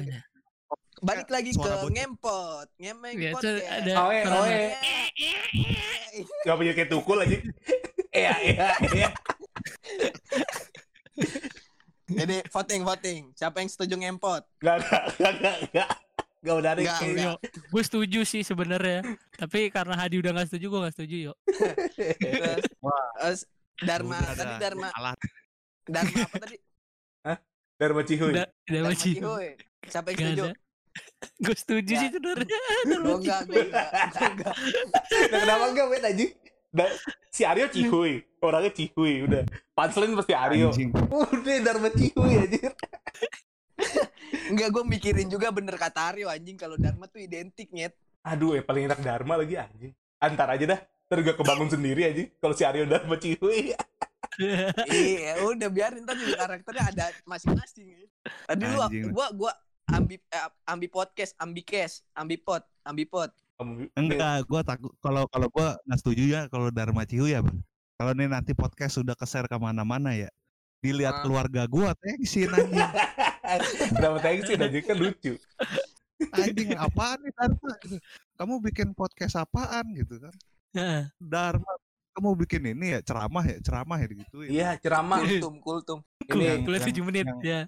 Balik 1.01 1.29
lagi 1.33 1.51
ke 1.57 1.71
ngempot, 1.89 2.67
ngemeng 2.77 3.17
Iya, 3.17 3.33
ada 3.33 3.91
suara 3.91 4.05
oe. 4.05 4.19
anak. 4.21 4.71
Gak 6.45 6.55
punya 6.61 6.73
kayak 6.77 6.89
tukul 6.93 7.17
aja. 7.17 7.37
Iya, 8.13 8.33
iya, 8.43 8.69
iya. 8.93 9.09
Jadi 12.11 12.43
voting, 12.53 12.81
voting. 12.85 13.21
Siapa 13.33 13.63
yang 13.63 13.69
setuju 13.71 13.95
ngempot? 13.97 14.45
Gak, 14.61 14.77
gak, 14.85 15.03
gak, 15.17 15.33
gak, 15.41 15.57
gak. 15.73 15.89
Gak. 16.41 16.57
Nggak, 16.57 16.97
kayaknya. 16.97 17.23
Yo, 17.23 17.33
gue 17.69 17.83
setuju 17.85 18.19
sih 18.25 18.41
sebenarnya. 18.41 19.05
Tapi 19.37 19.69
karena 19.69 19.93
Hadi 19.93 20.17
udah 20.25 20.33
nggak 20.33 20.49
setuju, 20.49 20.65
gue 20.73 20.79
nggak 20.81 20.95
setuju 20.97 21.15
yo. 21.29 21.33
Terus, 23.21 23.45
Dharma, 23.81 24.17
Udah 24.17 24.33
tadi 24.33 24.53
ada. 24.53 24.61
Dharma. 24.61 24.89
Dharma 25.85 26.17
apa 26.25 26.37
tadi? 26.41 26.57
Dharma 27.77 28.01
Cihuy. 28.05 28.31
Udah, 28.33 28.45
udah 28.49 28.81
Dharma. 28.85 28.97
Cihuy. 28.97 29.47
Siapa 29.85 30.07
yang 30.13 30.17
Gak 30.17 30.29
setuju? 30.29 30.43
Gue 31.37 31.55
setuju 31.55 31.91
Ya. 31.91 31.99
sih 32.01 32.09
sebenarnya. 32.11 32.59
Gue 32.85 33.15
enggak, 33.17 33.39
gue 33.45 33.63
enggak. 33.65 33.87
Nah, 35.31 35.39
kenapa 35.39 35.63
enggak, 35.69 35.85
Met, 35.87 36.03
anjing? 36.05 36.31
Da- 36.71 36.93
si 37.27 37.41
Aryo 37.43 37.67
Cihuy. 37.67 38.23
Orangnya 38.39 38.71
Cihuy, 38.71 39.25
udah. 39.25 39.43
Punchline 39.71 40.15
pasti 40.15 40.33
Aryo. 40.33 40.69
Anjing. 40.69 40.89
Udah, 40.93 41.55
Dharma 41.61 41.89
Cihuy, 41.89 42.31
anjir. 42.37 42.71
Enggak, 44.49 44.69
gue 44.75 44.83
mikirin 44.85 45.27
juga 45.27 45.49
bener 45.49 45.75
kata 45.75 46.13
Aryo 46.13 46.27
anjing 46.27 46.55
kalau 46.55 46.77
Dharma 46.77 47.05
tuh 47.05 47.19
identik 47.19 47.69
nyet. 47.71 47.93
Aduh, 48.21 48.53
eh 48.53 48.61
paling 48.61 48.85
enak 48.85 49.01
Dharma 49.01 49.35
lagi 49.35 49.57
anjing. 49.57 49.93
Antar 50.17 50.53
aja 50.53 50.65
dah. 50.67 50.79
Ntar 51.09 51.17
gue 51.21 51.35
kebangun 51.35 51.67
sendiri 51.67 52.01
aja 52.07 52.23
kalau 52.39 52.55
si 52.55 52.63
Aryo 52.63 52.85
Dharma 52.85 53.17
Cihuy. 53.17 53.73
iya, 54.87 55.43
udah 55.43 55.67
biarin 55.67 56.07
juga 56.07 56.39
karakternya 56.39 56.83
ada 56.87 57.05
masing-masing. 57.27 58.07
Tadi 58.47 58.63
lu 58.63 58.79
gua 59.11 59.27
gua 59.35 59.51
ambi 59.91 60.15
eh, 60.17 60.41
ambi 60.65 60.87
podcast, 60.87 61.35
ambi 61.37 61.61
case, 61.61 62.01
ambi 62.13 62.35
pot, 62.35 62.63
ambi 62.83 63.05
pot. 63.05 63.31
Enggak, 63.93 64.49
gua 64.49 64.61
takut 64.61 64.89
kalau 64.99 65.29
kalau 65.29 65.47
gua 65.47 65.77
nggak 65.85 65.99
setuju 65.99 66.23
ya 66.25 66.41
kalau 66.49 66.73
Dharma 66.73 67.05
Cihu 67.05 67.29
ya, 67.29 67.45
Bang. 67.45 67.61
Kalau 67.95 68.17
nih 68.17 68.25
nanti 68.25 68.57
podcast 68.57 68.97
sudah 68.97 69.13
ke-share 69.13 69.45
ke 69.45 69.53
mana-mana 69.55 70.17
ya, 70.17 70.29
dilihat 70.81 71.19
Ah. 71.19 71.23
keluarga 71.23 71.69
gua 71.69 71.93
tensin 71.93 72.49
anjing. 72.49 72.89
Kenapa 73.93 74.17
tensi 74.19 74.51
anjing 74.57 74.81
kan 74.81 74.97
lucu. 74.97 75.33
Anjing 76.33 76.73
apaan 76.73 77.17
nih 77.21 77.33
Dharma? 77.33 77.71
gitu. 77.81 77.97
Kamu 78.37 78.53
bikin 78.61 78.87
podcast 78.97 79.37
apaan 79.37 79.85
gitu 79.93 80.17
kan? 80.17 80.33
Heeh. 80.73 81.03
Dharma, 81.21 81.71
kamu 82.17 82.29
bikin 82.41 82.61
ini 82.73 82.97
ya 82.97 82.99
ceramah 83.05 83.45
ya, 83.45 83.57
ceramah 83.61 83.97
ya 84.01 84.07
gitu. 84.09 84.37
Iya, 84.41 84.69
ceramah. 84.81 85.21
Kultum, 85.21 85.55
kultum. 85.61 85.99
Ini 86.25 86.65
yang- 86.65 86.65
7 86.65 87.03
menit 87.05 87.25
yang- 87.29 87.41
ya. 87.45 87.61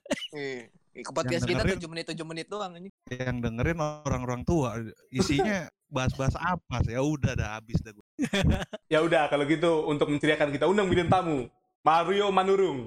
Ke 0.93 1.09
podcast 1.09 1.49
kita 1.49 1.65
7 1.65 1.89
menit 1.89 2.05
7 2.05 2.21
menit 2.21 2.45
doang 2.45 2.77
anjing. 2.77 2.93
Yang 3.09 3.37
dengerin 3.41 3.81
orang-orang 3.81 4.45
tua, 4.45 4.77
isinya 5.09 5.65
bahas-bahas 5.89 6.37
apa 6.37 6.85
sih? 6.85 6.93
Ya 6.93 7.01
udah 7.01 7.33
dah 7.33 7.57
habis 7.57 7.81
dah 7.81 7.97
gua. 7.97 8.05
Ya 8.93 9.01
udah 9.01 9.25
kalau 9.25 9.49
gitu 9.49 9.89
untuk 9.89 10.13
menceriakan 10.13 10.53
kita 10.53 10.69
undang 10.69 10.85
bintang 10.93 11.09
tamu 11.09 11.49
Mario 11.81 12.29
Manurung. 12.29 12.85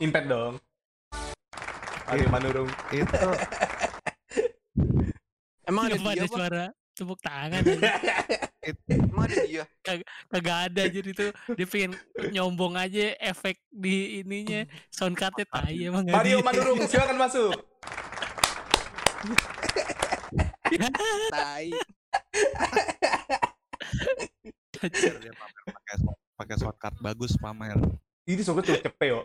Impact 0.00 0.26
dong. 0.32 0.56
Mario. 2.08 2.26
Manurung. 2.32 2.68
Itu 2.88 3.12
Emang 5.68 5.92
ada 5.92 6.00
dia 6.00 6.24
suara 6.24 6.72
tepuk 7.00 7.20
tangan 7.24 7.64
aja. 7.64 7.92
Emang 8.92 9.24
ada 9.24 9.36
dia? 9.48 9.64
Kagak 10.28 10.58
ada 10.68 10.80
aja 10.84 10.98
itu 11.00 11.26
dia 11.32 11.66
pengen 11.66 11.96
nyombong 12.28 12.76
aja 12.76 13.16
efek 13.16 13.56
di 13.72 14.20
ininya 14.20 14.68
sound 14.92 15.16
card-nya 15.16 15.48
tai 15.48 15.88
emang 15.88 16.04
Mario 16.04 16.40
dia. 16.40 16.44
Manurung, 16.44 16.84
silakan 16.84 17.16
masuk. 17.16 17.56
Tai. 21.34 21.66
dia 24.80 25.32
pamer 25.34 25.62
pakai 25.66 25.96
pakai 26.38 26.56
shortcut 26.56 26.94
bagus 27.00 27.32
pamer. 27.40 27.76
Ini 28.28 28.40
soalnya 28.44 28.70
coba 28.70 28.78
cepet 28.86 29.08
yo. 29.08 29.20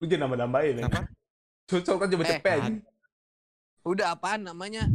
Lu 0.00 0.04
jangan 0.08 0.20
nambah-nambahin 0.26 0.80
ya. 0.80 0.82
Kenapa? 0.88 1.02
Soalnya 1.68 2.10
coba 2.10 2.24
cepet 2.24 2.52
aja. 2.56 2.72
Udah 3.86 4.06
apaan 4.16 4.42
namanya? 4.44 4.88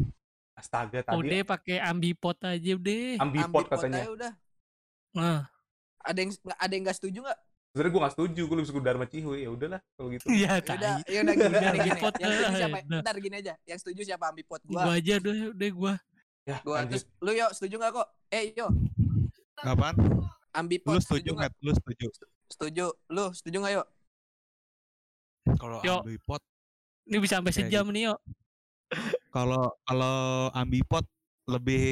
Astaga 0.53 1.01
tadi 1.01 1.17
Udah 1.17 1.41
pakai 1.43 1.77
ambipot 1.79 2.37
aja 2.39 2.71
udah. 2.73 3.17
ambipot 3.19 3.43
Ambipot 3.43 3.65
katanya. 3.67 4.01
udah. 4.07 4.33
Nah, 5.13 5.39
Ada 5.99 6.19
yang 6.19 6.31
nggak- 6.31 6.59
ada 6.59 6.71
yang 6.71 6.83
enggak 6.83 6.97
setuju 6.99 7.17
enggak? 7.21 7.39
Sebenarnya 7.73 7.89
gue 7.89 8.01
gak 8.03 8.13
setuju, 8.13 8.41
gue 8.43 8.55
lebih 8.55 8.69
suka 8.69 8.81
Dharma 8.81 9.05
Cihuy. 9.07 9.39
Ya 9.39 9.49
udahlah 9.49 9.81
kalau 9.95 10.09
gitu. 10.11 10.25
ya 10.29 10.35
Ya 10.35 10.51
udah, 10.53 10.61
tai. 10.61 10.77
ya 11.09 11.19
udah 11.23 11.33
gini, 11.33 11.47
gini, 11.49 11.57
gini. 11.57 11.89
Ambipot, 11.89 12.13
Yang 12.13 12.29
setuju 12.29 12.53
siapa? 12.53 12.77
Bentar 12.91 13.15
gini 13.17 13.35
aja. 13.35 13.53
Yang 13.63 13.79
setuju 13.81 14.01
siapa 14.03 14.25
ambipot 14.27 14.61
Gua 14.61 14.81
gua? 14.83 14.93
aja 14.93 15.13
deh, 15.17 15.37
udah 15.49 15.69
gua. 15.73 15.93
Ya, 16.43 16.57
Gua 16.61 16.77
terus 16.85 17.03
lu 17.17 17.31
yo 17.31 17.47
setuju 17.49 17.75
enggak 17.79 17.91
kok? 17.95 18.07
Eh 18.29 18.43
yo, 18.53 18.67
Apaan? 19.57 19.95
ambipot 20.51 20.91
Lu 20.91 21.01
setuju 21.01 21.29
nggak? 21.31 21.49
nggak? 21.49 21.63
Lu 21.63 21.71
setuju? 21.73 22.05
Setuju. 22.45 22.85
Lu 23.09 23.25
setuju 23.31 23.57
enggak 23.57 23.73
yo? 23.73 23.83
Kalau 25.55 25.79
ambipot, 25.81 26.41
Ini 27.03 27.17
bisa 27.17 27.35
sampai 27.35 27.51
sejam 27.51 27.83
nih, 27.89 28.07
yuk. 28.07 28.19
Kalau 29.29 29.71
kalau 29.83 30.15
ambipot 30.51 31.05
lebih 31.45 31.83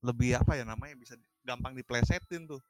lebih 0.00 0.36
apa 0.36 0.56
ya 0.56 0.64
namanya 0.64 0.94
bisa 0.94 1.14
gampang 1.42 1.72
diplesetin 1.72 2.46
tuh. 2.46 2.60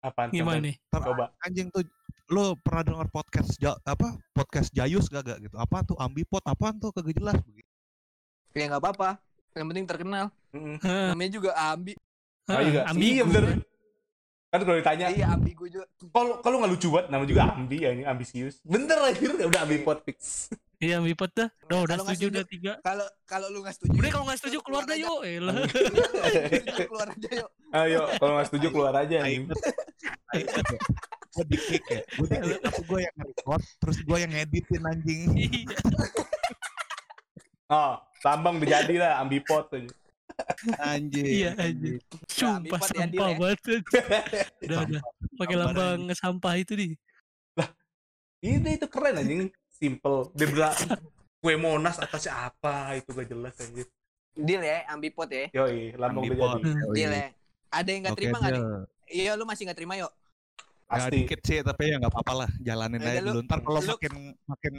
Apaan? 0.00 0.32
Gimana 0.32 0.56
Coba. 0.56 0.66
nih? 0.66 0.74
Coba. 0.88 1.24
anjing 1.44 1.68
tuh 1.68 1.84
lu 2.30 2.54
pernah 2.56 2.82
denger 2.86 3.08
podcast 3.10 3.58
ja, 3.58 3.74
apa 3.82 4.06
podcast 4.32 4.70
Jayus 4.70 5.10
gak, 5.10 5.26
gak 5.26 5.38
gitu 5.42 5.58
apa 5.58 5.82
tuh 5.82 5.98
ambipot 5.98 6.40
apaan 6.46 6.78
tuh 6.78 6.88
kagak 6.88 7.18
jelas 7.18 7.36
begitu 7.42 7.66
Ya 8.50 8.66
enggak 8.66 8.82
apa-apa. 8.82 9.18
Yang 9.54 9.66
penting 9.66 9.86
terkenal. 9.86 10.26
Heeh, 10.50 11.14
Namanya 11.14 11.30
juga 11.30 11.50
ambi. 11.54 11.94
Oh, 12.50 12.58
iya, 12.58 12.82
ambigu. 12.86 13.06
iya 13.14 13.22
bener. 13.22 13.44
Kan 14.50 14.60
kalau 14.66 14.78
ditanya, 14.82 15.06
Iya, 15.06 15.26
ambigu 15.30 15.64
juga. 15.66 15.86
kalau 16.10 16.42
kalau 16.42 16.56
nggak 16.58 16.72
lucu 16.74 16.88
banget, 16.90 17.06
nama 17.14 17.22
juga 17.22 17.42
ambi 17.54 17.78
ya 17.78 17.90
ini 17.94 18.02
ambisius. 18.02 18.58
Bener 18.66 18.98
akhir 18.98 19.38
udah 19.38 19.62
ambipot 19.62 19.98
fix. 20.02 20.50
Iya, 20.80 20.96
ambipot 20.96 21.28
dah. 21.36 21.52
Udah, 21.68 21.78
udah 21.84 21.94
Kalau 22.00 22.04
nggak 22.08 22.16
setuju 22.16 22.28
udah 22.32 22.44
tiga. 22.48 22.72
Kalau 22.80 23.06
kalau 23.28 23.46
lu 23.52 23.58
enggak 23.60 23.76
setuju. 23.76 23.96
Udah 24.00 24.10
kalau 24.10 24.24
nggak 24.24 24.38
setuju 24.40 24.58
keluar 24.64 24.82
dah 24.88 24.96
aja. 24.96 25.04
yuk. 25.04 25.20
Setuju, 26.40 26.82
keluar 26.88 27.08
aja 27.12 27.28
yuk. 27.36 27.50
Ayo, 27.70 28.00
kalau 28.16 28.32
nggak 28.32 28.48
setuju 28.48 28.66
keluar 28.72 28.94
aja. 28.96 29.18
ya 29.20 29.38
gue 31.30 31.44
di 31.46 31.58
kick 31.62 31.84
ya 31.86 32.02
gue 32.18 32.26
di 32.26 32.38
kick 32.42 32.58
tapi 32.58 32.80
gue 32.90 33.00
yang 33.06 33.16
record 33.22 33.62
terus 33.78 33.98
gue 34.02 34.18
yang 34.18 34.32
ngeditin 34.34 34.82
anjing 34.82 35.30
Iya. 35.38 35.76
Oh, 37.70 37.94
lambang 38.26 38.58
udah 38.58 38.66
jadi 38.82 38.94
lah 38.98 39.12
ambipot 39.22 39.70
aja. 39.70 39.86
anjing 40.82 41.22
Iya, 41.22 41.50
anjing. 41.54 42.02
Sumpah 42.26 42.80
sampah 42.82 43.30
ya. 43.30 43.38
banget. 43.38 43.58
Udah, 44.66 44.78
udah. 44.90 45.02
Pakai 45.38 45.54
lambang 45.54 46.00
sampah 46.18 46.54
itu 46.58 46.72
di. 46.74 46.88
Ini 48.42 48.74
itu 48.74 48.88
keren 48.90 49.20
anjing, 49.22 49.52
simple. 49.80 50.28
Dia 50.36 50.46
bilang 50.46 50.76
kue 51.40 51.56
monas 51.56 51.96
atasnya 51.96 52.52
apa 52.52 52.94
itu 52.94 53.08
gak 53.10 53.26
jelas 53.26 53.56
anjir. 53.56 53.88
Deal 54.36 54.62
ya, 54.62 54.84
ambipot 54.86 55.26
ya. 55.26 55.48
Yoi, 55.50 55.96
lambang 55.96 56.28
udah 56.28 56.36
Ambipot. 56.36 56.60
jadi. 56.60 56.92
Deal 56.94 57.12
ya. 57.12 57.26
Ada 57.72 57.88
yang 57.88 58.00
enggak 58.04 58.14
Oke, 58.14 58.20
terima 58.20 58.36
enggak 58.38 58.52
nih? 58.52 58.62
Del. 58.62 58.82
Iya, 59.10 59.30
lu 59.34 59.44
masih 59.44 59.62
enggak 59.66 59.78
terima 59.80 59.94
yuk. 59.96 60.12
Ya, 60.90 60.98
Pasti. 60.98 61.22
dikit 61.22 61.40
sih 61.46 61.58
tapi 61.62 61.86
ya 61.86 62.02
nggak 62.02 62.10
apa-apa 62.10 62.32
lah 62.34 62.50
jalanin 62.58 62.98
Ya, 62.98 63.14
aja 63.14 63.20
lu- 63.22 63.30
dulu 63.30 63.40
ntar 63.46 63.62
kalau 63.62 63.78
makin 63.78 64.14
makin 64.42 64.74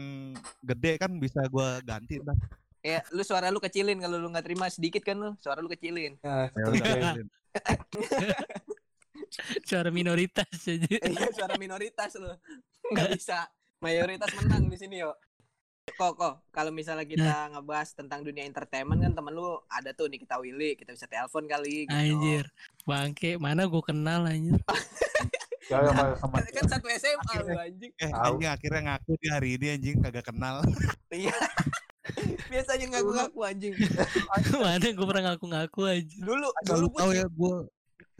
gede 0.59 0.99
kan 0.99 1.07
bisa 1.15 1.39
gue 1.47 1.67
ganti 1.87 2.19
ntar 2.19 2.35
Ya, 2.83 2.99
lu 3.15 3.23
suara 3.23 3.47
lu 3.47 3.63
kecilin 3.63 3.95
kalau 3.95 4.19
lu 4.19 4.27
nggak 4.27 4.43
terima 4.43 4.67
sedikit 4.67 5.07
kan 5.07 5.15
lu, 5.15 5.31
suara 5.39 5.63
lu 5.63 5.71
kecilin. 5.71 6.19
Nah, 6.19 6.51
ya 6.51 6.65
setuju. 6.67 7.23
Suara 9.63 9.87
minoritas 9.87 10.49
aja. 10.67 10.83
Iya, 10.99 11.31
suara 11.31 11.55
minoritas 11.55 12.11
lu. 12.19 12.27
Nggak 12.91 13.07
bisa 13.15 13.47
mayoritas 13.81 14.29
menang 14.37 14.69
di 14.69 14.77
sini 14.77 15.01
yuk. 15.01 15.17
Kok 15.97 16.13
kok 16.13 16.33
kalau 16.53 16.69
misalnya 16.69 17.03
kita 17.03 17.51
ngebahas 17.51 17.89
tentang 17.97 18.21
dunia 18.21 18.45
entertainment 18.45 19.01
kan 19.01 19.11
temen 19.17 19.33
lu 19.33 19.57
ada 19.67 19.91
tuh 19.91 20.07
nih 20.07 20.21
kita 20.21 20.37
Willy, 20.37 20.77
kita 20.77 20.93
bisa 20.93 21.09
telepon 21.09 21.49
kali 21.49 21.89
gitu. 21.89 21.97
Anjir. 21.97 22.45
Bangke, 22.85 23.41
mana 23.41 23.65
gue 23.65 23.83
kenal 23.83 24.29
anjir. 24.29 24.61
Ya, 25.69 25.81
ya, 25.81 25.91
Mas. 25.95 26.19
Kan, 26.21 26.43
kan 26.53 26.65
satu 26.69 26.87
SMA 26.91 27.33
lu 27.41 27.57
anjing. 27.57 27.91
eh 27.97 28.11
anjing 28.13 28.49
akhirnya 28.49 28.81
ngaku 28.93 29.11
di 29.17 29.27
hari 29.31 29.49
ini 29.57 29.67
anjing 29.73 29.95
kagak 29.99 30.25
kenal 30.29 30.61
Iya. 31.09 31.31
Biasanya 32.51 32.85
ngaku-ngaku 32.97 33.39
anjing. 33.41 33.73
mana 34.61 34.85
gue 34.85 35.05
pernah 35.09 35.23
ngaku-ngaku 35.33 35.81
aja. 35.89 36.17
Dulu 36.21 36.47
dulu 36.67 36.85
tahu 36.93 37.11
ya 37.17 37.25
gue 37.25 37.55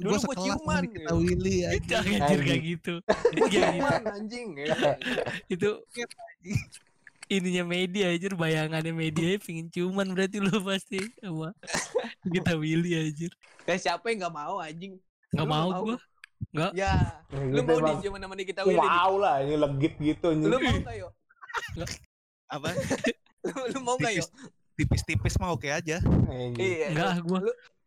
dulu 0.01 0.09
gue 0.09 0.17
gua 0.17 0.21
sekelas 0.25 0.41
ciuman, 0.43 0.81
sama 0.81 0.93
kita 0.97 1.05
ya. 1.05 1.13
Willy 1.15 1.55
Itu 1.61 1.93
anjing 1.93 2.17
anjir 2.17 2.39
kayak 2.49 2.61
gitu. 2.65 2.93
ciuman 3.53 4.01
anjing. 4.09 4.47
Ya. 4.57 4.75
Itu 5.53 5.69
ininya 7.31 7.63
media 7.63 8.11
aja 8.11 8.27
bayangannya 8.35 8.91
media 8.91 9.39
pingin 9.39 9.71
cuman 9.71 10.11
berarti 10.11 10.43
lu 10.43 10.51
pasti 10.67 10.99
sama 11.23 11.55
kita 12.27 12.59
Willy 12.59 12.91
anjir. 12.97 13.31
Kayak 13.63 13.81
siapa 13.87 14.11
yang 14.11 14.27
nggak 14.27 14.35
mau 14.35 14.59
anjing? 14.59 14.99
Nggak 15.31 15.47
Lu 15.47 15.51
mau 15.53 15.69
gue. 15.85 15.97
Ya, 16.73 17.21
lu 17.31 17.61
mau 17.63 17.77
Bang. 17.79 18.01
diciuman 18.01 18.19
sama 18.19 18.33
Nikita 18.35 18.65
Gua 18.65 18.73
Willy? 18.73 18.81
Di? 18.81 18.89
mau 18.89 19.13
lah, 19.21 19.35
ini 19.45 19.55
legit 19.55 19.93
gitu. 20.01 20.27
Lu 20.33 20.57
mau 20.57 20.73
nggak 20.75 20.95
yuk? 20.97 21.11
apa 22.51 22.67
Lu, 23.47 23.53
lu 23.71 23.79
mau 23.79 23.95
nggak 23.95 24.13
yuk? 24.19 24.27
tipis-tipis 24.75 25.37
mah 25.37 25.53
oke 25.53 25.69
aja. 25.69 26.01
Iya. 26.57 26.87
Enggak 26.91 27.21
gue. 27.23 27.39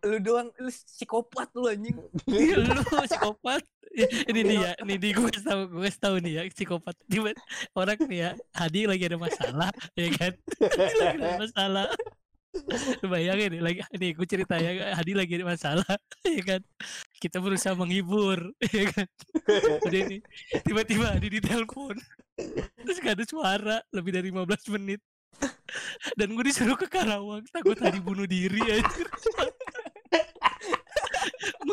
Lu, 0.05 0.17
doang 0.21 0.49
lu 0.61 0.71
psikopat 0.71 1.49
lu 1.57 1.67
anjing. 1.69 1.97
lu 2.61 2.83
psikopat. 3.09 3.65
Ini 3.95 4.41
nih 4.43 4.59
ya, 4.59 4.73
nih 4.83 4.99
di 4.99 5.09
gue 5.15 5.31
tahu 5.31 5.79
gue 5.79 5.91
tahu 5.95 6.17
nih 6.19 6.33
ya 6.35 6.43
psikopat. 6.51 6.99
Tiba 7.07 7.31
orang 7.79 7.99
nih 8.11 8.19
ya, 8.27 8.31
Hadi 8.51 8.91
lagi 8.91 9.05
ada 9.07 9.19
masalah, 9.19 9.71
ya 10.01 10.09
kan? 10.19 10.33
lagi 10.59 11.15
ada 11.15 11.39
masalah. 11.39 11.87
Bayangin 13.07 13.59
nih, 13.59 13.63
lagi 13.63 13.81
nih 13.95 14.11
gue 14.19 14.27
cerita 14.27 14.59
ya, 14.59 14.99
Hadi 14.99 15.13
lagi 15.15 15.33
ada 15.39 15.47
masalah, 15.47 15.95
ya 16.39 16.43
kan? 16.43 16.61
Kita 17.23 17.39
berusaha 17.39 17.79
menghibur, 17.79 18.51
ya 18.67 18.85
kan? 18.91 19.07
Udah 19.87 20.01
nih, 20.11 20.21
tiba-tiba 20.67 21.15
Hadi 21.15 21.29
ditelepon. 21.39 21.95
Terus 22.83 22.99
gak 22.99 23.15
ada 23.15 23.25
suara 23.31 23.77
lebih 23.95 24.11
dari 24.11 24.35
15 24.35 24.75
menit. 24.75 24.99
Dan 26.19 26.35
gue 26.35 26.45
disuruh 26.47 26.79
ke 26.79 26.91
Karawang, 26.91 27.47
takut 27.55 27.79
Hadi 27.79 28.03
bunuh 28.03 28.27
diri 28.27 28.59
aja. 28.75 29.07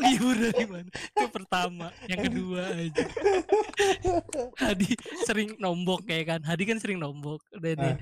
Menghibur 0.02 0.36
dari 0.36 0.66
mana? 0.66 0.90
Itu 0.90 1.28
pertama. 1.30 1.88
Yang 2.10 2.20
kedua 2.34 2.62
aja. 2.74 3.06
Hadi 4.58 4.90
sering 5.30 5.54
nombok 5.62 6.10
kayak 6.10 6.26
kan? 6.26 6.42
Hadi 6.42 6.64
kan 6.66 6.82
sering 6.82 6.98
nombok. 6.98 7.46
Udah 7.54 7.74
deh. 7.78 7.96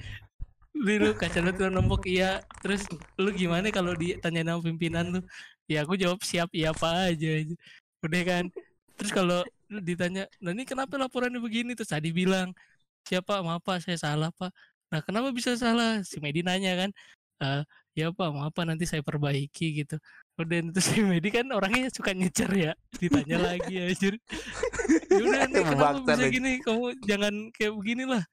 Lu, 0.79 0.96
lu 1.01 1.12
kacau 1.12 1.44
banget 1.44 1.68
lu 1.68 1.75
nombok 1.75 2.08
iya. 2.08 2.39
Terus 2.63 2.88
lu 3.20 3.29
gimana 3.36 3.68
kalau 3.70 3.91
ditanya 4.00 4.56
nama 4.56 4.60
pimpinan 4.63 5.20
tuh? 5.20 5.24
Ya 5.68 5.84
aku 5.84 6.00
jawab 6.00 6.24
siap 6.24 6.50
iya 6.56 6.72
apa 6.72 7.12
aja 7.12 7.46
udah 8.00 8.24
kan? 8.24 8.44
Terus 8.96 9.12
kalau 9.12 9.44
ditanya 9.70 10.25
nah 10.39 10.56
ini 10.56 10.63
kenapa 10.63 10.96
laporannya 10.96 11.44
begini? 11.44 11.75
Terus 11.75 11.91
Hadi 11.91 12.15
bilang 12.15 12.56
siapa 13.03 13.44
maaf 13.44 13.62
pak. 13.62 13.84
Saya 13.84 14.00
salah 14.00 14.32
pak. 14.34 14.50
Nah 14.89 15.03
kenapa 15.03 15.29
bisa 15.36 15.53
salah? 15.60 16.01
Si 16.08 16.18
Medi 16.24 16.41
nanya 16.41 16.74
kan 16.79 16.89
"Eh, 17.44 17.62
ya 18.00 18.08
pak. 18.15 18.29
Maaf 18.32 18.51
pak. 18.56 18.65
Nanti 18.65 18.88
saya 18.88 19.03
perbaiki 19.03 19.84
gitu 19.84 20.00
udah 20.39 20.58
itu 20.72 20.81
si 20.81 21.03
Medi 21.03 21.29
kan 21.29 21.46
orangnya 21.51 21.91
suka 21.91 22.15
nyecer 22.15 22.51
ya. 22.55 22.72
Ditanya 22.96 23.38
lagi 23.53 23.75
aja 23.75 24.15
udah 25.10 25.38
nanti 25.46 25.60
kenapa 25.62 26.00
bisa 26.15 26.25
gini? 26.31 26.51
Kamu 26.63 26.86
jangan 27.03 27.34
kayak 27.51 27.74
begini 27.75 28.03
lah 28.08 28.24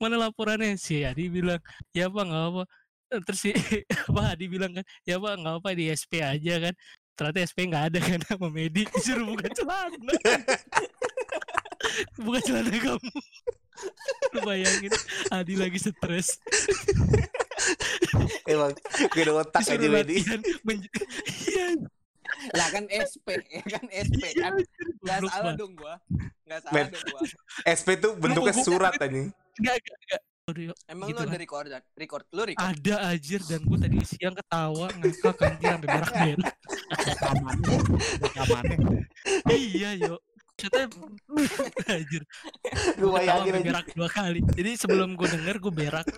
mana 0.00 0.16
laporannya? 0.16 0.80
Si 0.80 1.04
Adi 1.04 1.28
bilang 1.28 1.60
ya 1.92 2.08
pak 2.08 2.24
nggak 2.24 2.46
apa 2.54 2.62
Eh, 3.10 3.18
terus 3.26 3.42
si 3.42 3.50
apa 4.08 4.38
Adi 4.38 4.46
bilang 4.46 4.70
kan 4.70 4.86
ya 5.02 5.18
pak 5.18 5.34
nggak 5.34 5.54
apa 5.60 5.68
di 5.74 5.90
SP 5.90 6.22
aja 6.22 6.70
kan. 6.70 6.74
Ternyata 7.18 7.38
SP 7.44 7.58
nggak 7.68 7.84
ada 7.92 7.98
kan 8.00 8.20
sama 8.24 8.48
Medi. 8.48 8.86
Disuruh 8.86 9.26
buka 9.28 9.50
celana. 9.52 10.14
Buka 12.20 12.38
celana 12.44 12.70
kamu. 12.70 13.10
Lu 14.36 14.40
bayangin 14.46 14.92
Adi 15.32 15.54
lagi 15.58 15.80
stres 15.80 16.38
Emang 18.50 18.70
ada 19.12 19.32
otak 19.36 19.62
aja 19.62 19.86
menj- 20.62 20.90
iya 21.46 21.66
Lah 22.54 22.68
kan 22.70 22.86
SP, 22.88 23.26
ya 23.48 23.62
kan 23.68 23.84
SP 23.90 24.22
kan. 24.34 24.54
Enggak 24.54 25.18
goblok 25.18 25.30
salah 25.30 25.52
dong 25.54 25.72
gua. 25.74 25.94
Enggak 26.46 26.60
salah 26.62 26.86
dong 26.86 27.04
gua. 27.04 27.20
SP 27.66 27.88
tuh 27.96 28.12
bentuknya 28.14 28.54
surat 28.56 28.94
anjing. 28.96 29.34
Enggak, 29.58 29.74
enggak, 29.76 29.98
enggak. 30.00 30.22
Aduh, 30.46 30.62
yuk. 30.66 30.76
Emang 30.86 31.06
Gitu 31.06 31.14
lu 31.14 31.20
kan. 31.20 31.30
ada 31.30 31.38
record 31.38 31.66
record 31.94 32.24
lu 32.32 32.42
record. 32.44 32.64
Ada 32.64 32.94
anjir 33.04 33.40
dan 33.44 33.60
gue 33.60 33.78
tadi 33.78 33.98
siang 34.02 34.34
ketawa 34.34 34.86
ngakak 34.92 35.36
anjir 35.38 35.68
sampai 35.70 35.86
berak-berak. 35.94 36.54
Rekamannya, 36.90 37.78
rekamannya. 38.18 38.78
iya 39.52 39.90
yo. 39.96 40.14
Ternyata 40.60 40.80
anjir. 41.96 42.22
Gue 43.00 43.10
bayangin 43.16 43.52
aja. 43.56 43.64
berak 43.64 43.86
dua 43.96 44.08
kali. 44.12 44.40
Jadi 44.52 44.70
sebelum 44.76 45.16
gue 45.16 45.28
denger 45.28 45.56
gue 45.56 45.72
berak. 45.72 46.08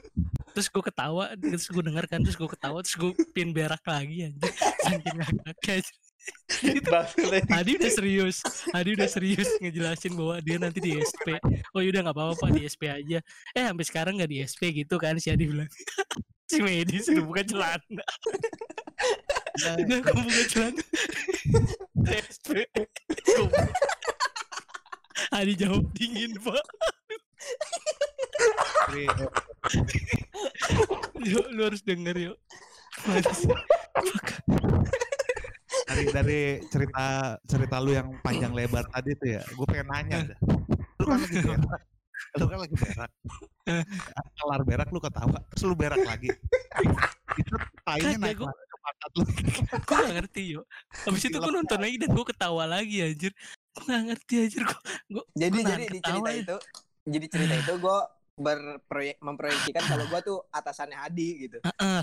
Terus 0.52 0.68
gue 0.68 0.82
ketawa, 0.84 1.32
terus 1.38 1.64
gue 1.70 1.80
denger 1.80 2.04
kan, 2.10 2.20
terus 2.20 2.36
gue 2.36 2.50
ketawa, 2.50 2.84
terus 2.84 2.96
gue 2.98 3.12
pin 3.32 3.54
berak 3.54 3.80
lagi 3.88 4.28
anjir. 4.28 4.52
Saking. 4.84 5.16
Bangsat 6.86 7.32
aja. 7.34 7.50
Adi 7.58 7.72
udah 7.80 7.90
serius, 7.90 8.38
Adi 8.70 8.90
udah 8.94 9.08
serius 9.10 9.48
ngejelasin 9.58 10.12
bahwa 10.14 10.38
dia 10.38 10.56
nanti 10.60 10.78
di 10.78 10.92
SP. 11.02 11.34
Oh 11.74 11.82
yaudah 11.82 12.06
nggak 12.06 12.14
apa-apa 12.14 12.46
di 12.54 12.62
SP 12.68 12.86
aja. 12.86 13.18
Eh 13.56 13.64
sampai 13.66 13.86
sekarang 13.86 14.14
nggak 14.20 14.30
di 14.30 14.38
SP 14.46 14.70
gitu 14.84 15.00
kan 15.02 15.18
si 15.18 15.32
Adi 15.32 15.50
bilang. 15.50 15.70
si 16.52 16.60
Medi 16.60 17.00
sudah 17.00 17.24
buka 17.24 17.42
celana. 17.48 18.04
Udah 19.82 19.98
buka 20.04 20.42
celana. 20.52 20.82
Di 21.96 22.12
SP. 22.22 22.48
Adi 25.36 25.52
jawab 25.54 25.84
dingin 25.94 26.34
pak. 26.40 26.64
Yuk, 31.22 31.46
lu 31.54 31.60
harus 31.62 31.82
denger 31.86 32.18
yuk. 32.18 32.36
Dari 35.86 36.04
dari 36.10 36.40
cerita 36.66 37.38
cerita 37.46 37.78
lu 37.78 37.94
yang 37.94 38.10
panjang 38.26 38.50
lebar 38.50 38.82
tadi 38.90 39.14
tuh 39.16 39.38
ya, 39.38 39.42
gue 39.42 39.66
pengen 39.70 39.86
nanya 39.86 40.18
dah. 40.34 40.38
Lu 40.98 41.04
kan 41.06 41.18
lagi 41.22 41.38
berak, 41.46 41.82
lu 42.38 42.46
kan 42.50 42.58
lagi 42.58 42.74
berak. 42.74 43.10
Kelar 44.34 44.60
berak 44.66 44.88
lu 44.90 44.98
ketawa, 44.98 45.38
terus 45.54 45.62
lu 45.62 45.74
berak 45.78 46.02
lagi. 46.02 46.30
Itu 47.38 47.54
tainya 47.86 48.18
naik 48.18 48.42
pantat 48.82 49.12
lu. 49.14 49.24
Gue 49.86 49.96
gak 49.96 50.14
ngerti 50.18 50.42
yuk. 50.58 50.64
Habis 51.06 51.22
itu 51.30 51.38
gue 51.38 51.52
nonton 51.54 51.78
lagi 51.78 51.96
dan 52.02 52.10
gue 52.10 52.24
ketawa 52.26 52.64
lagi 52.66 52.96
anjir. 53.02 53.32
Gue 53.72 53.84
gak 53.88 54.02
ngerti 54.04 54.34
anjir. 54.44 54.62
Gue, 54.62 54.80
gue, 55.08 55.24
Jadi 55.32 55.58
Gua 55.58 55.70
jadi 55.72 55.84
di 55.88 56.00
cerita 56.00 56.30
ya. 56.30 56.40
itu 56.44 56.56
jadi 57.02 57.26
cerita 57.26 57.54
itu 57.58 57.72
gue 57.82 57.98
berproyek 58.32 59.16
memproyeksikan 59.18 59.82
kalau 59.84 60.04
gue 60.06 60.20
tuh 60.22 60.38
atasannya 60.48 60.96
Hadi 60.96 61.28
gitu. 61.48 61.58
Heeh. 61.64 62.02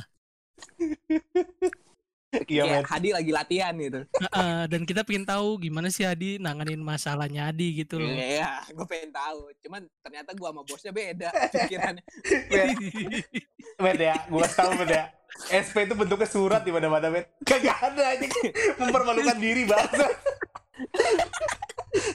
Iya, 2.29 2.61
Kayak 2.61 2.65
men. 2.69 2.85
Hadi 2.85 3.09
lagi 3.09 3.31
latihan 3.33 3.73
gitu. 3.73 3.99
Heeh, 4.05 4.59
dan 4.69 4.81
kita 4.85 5.01
pengen 5.01 5.25
tahu 5.25 5.57
gimana 5.57 5.89
sih 5.89 6.05
Adi 6.05 6.37
nanganin 6.37 6.77
masalahnya 6.77 7.49
Adi 7.49 7.81
gitu 7.81 7.97
loh. 7.97 8.13
Iya, 8.13 8.69
gue 8.69 8.85
pengen 8.85 9.09
tahu. 9.09 9.49
Cuman 9.65 9.81
ternyata 10.05 10.37
gue 10.37 10.45
sama 10.45 10.61
bosnya 10.61 10.93
beda 10.93 11.29
pikirannya. 11.65 12.03
Met 13.81 13.97
ya, 13.97 14.15
gue 14.29 14.45
Met 14.77 14.89
ya. 14.93 15.03
SP 15.49 15.89
itu 15.89 15.97
bentuknya 15.97 16.29
surat 16.29 16.61
di 16.61 16.69
mana-mana 16.69 17.09
Met. 17.09 17.33
Kagak 17.41 17.81
ada 17.81 18.13
aja 18.13 18.25
mempermalukan 18.77 19.37
diri 19.41 19.65
bangsa. 19.65 20.05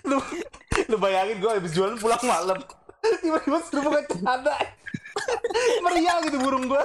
Lu 0.08 0.18
lu 0.90 0.96
bayangin 0.98 1.38
gue 1.40 1.50
habis 1.50 1.72
jualan 1.72 1.96
pulang 1.98 2.22
malam. 2.24 2.58
Tiba-tiba 3.20 3.58
buka 3.60 4.00
celana. 4.08 4.54
Meriang 5.84 6.18
gitu 6.26 6.38
burung 6.40 6.64
gue. 6.66 6.84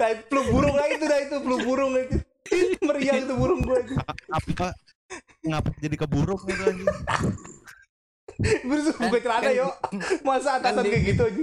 Nah, 0.00 0.08
peluk 0.26 0.46
burung 0.50 0.74
lah 0.74 0.86
itu 0.90 1.04
dah 1.06 1.18
itu 1.22 1.36
peluk 1.38 1.62
burung 1.62 1.92
itu. 1.94 2.16
Meriang 2.82 3.28
itu 3.28 3.34
burung 3.36 3.60
gue 3.62 3.76
aja. 3.76 3.94
Apa 4.32 4.74
ngapa 5.44 5.70
jadi 5.78 5.96
keburuk 5.96 6.42
gitu 6.48 6.62
anjing. 6.64 6.88
Gue 8.38 8.76
disuruh 8.80 9.00
buka 9.08 9.18
celana 9.22 9.50
yo. 9.54 9.68
Masa 10.26 10.58
atasan 10.58 10.84
kayak 10.84 11.04
gitu 11.14 11.22
aja. 11.28 11.42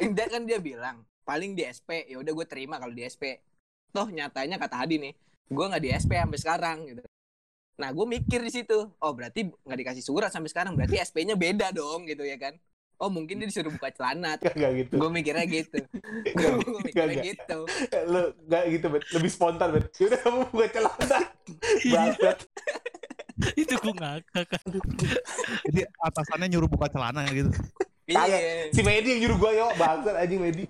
dia 0.00 0.26
kan 0.30 0.42
dia 0.46 0.58
bilang 0.62 1.02
paling 1.26 1.54
di 1.54 1.66
SP 1.66 2.10
ya 2.10 2.18
udah 2.18 2.32
gue 2.34 2.46
terima 2.46 2.78
kalau 2.82 2.94
di 2.94 3.06
SP 3.06 3.38
toh 3.90 4.06
nyatanya 4.10 4.58
kata 4.58 4.82
Hadi 4.82 4.96
nih 4.98 5.12
gue 5.50 5.64
nggak 5.66 5.82
di 5.82 5.90
SP 5.94 6.14
sampai 6.18 6.38
sekarang 6.38 6.78
gitu 6.90 7.02
nah 7.80 7.88
gue 7.96 8.04
mikir 8.04 8.44
di 8.44 8.52
situ 8.52 8.76
oh 8.76 9.12
berarti 9.16 9.48
nggak 9.48 9.78
dikasih 9.80 10.04
surat 10.04 10.28
sampai 10.28 10.52
sekarang 10.52 10.76
berarti 10.76 11.00
SP-nya 11.00 11.34
beda 11.34 11.72
dong 11.72 12.04
gitu 12.04 12.28
ya 12.28 12.36
kan 12.36 12.52
oh 13.00 13.08
mungkin 13.08 13.40
dia 13.40 13.48
disuruh 13.48 13.72
buka 13.72 13.88
celana 13.90 14.36
Kagak 14.44 14.70
gitu. 14.76 15.00
gue 15.00 15.10
mikirnya 15.10 15.48
gitu 15.48 15.80
gue 16.36 16.80
mikirnya 16.84 17.16
Kagak. 17.16 17.24
gitu 17.24 17.58
Lu 18.12 18.22
gak 18.46 18.64
gitu 18.68 18.86
Bet. 18.92 19.02
Lebih 19.16 19.30
spontan 19.32 19.68
Bet. 19.72 19.86
Yaudah 19.98 20.18
kamu 20.20 20.40
buka 20.52 20.68
celana. 20.68 21.18
Bangsat. 21.94 22.38
itu 23.56 23.72
gue 23.72 23.94
ngakak 23.96 24.46
kan. 24.52 24.66
Jadi 25.64 25.80
atasannya 25.96 26.46
nyuruh 26.52 26.68
buka 26.68 26.92
celana 26.92 27.24
gitu. 27.32 27.48
Iya 28.10 28.38
Si 28.70 28.80
Medi 28.82 29.08
yang 29.14 29.20
nyuruh 29.22 29.38
gue 29.38 29.50
yo. 29.54 29.66
Bangsat 29.74 30.14
anjing 30.18 30.40
Medi. 30.40 30.64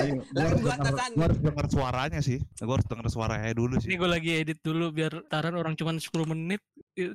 Iya, 0.00 0.14
Gue 0.20 0.42
harus 0.42 0.60
gua 0.60 0.74
denger, 0.76 1.10
gua 1.12 1.24
harus 1.28 1.38
denger 1.40 1.66
suaranya 1.68 2.20
sih. 2.20 2.38
Gue 2.40 2.74
harus 2.74 2.88
denger 2.88 3.06
suaranya 3.08 3.50
dulu 3.52 3.74
Ini 3.76 3.84
sih. 3.84 3.94
gue 3.94 4.08
lagi 4.08 4.30
edit 4.36 4.58
dulu 4.60 4.90
biar 4.90 5.12
taran 5.26 5.54
orang 5.54 5.74
cuman 5.74 5.96
10 5.96 6.08
menit 6.26 6.60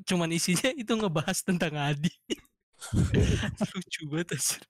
cuman 0.05 0.29
isinya 0.31 0.69
itu 0.73 0.91
ngebahas 0.91 1.37
tentang 1.41 1.73
Adi. 1.75 2.13
Lucu 3.73 4.01
banget 4.07 4.35
anjir. 4.35 4.61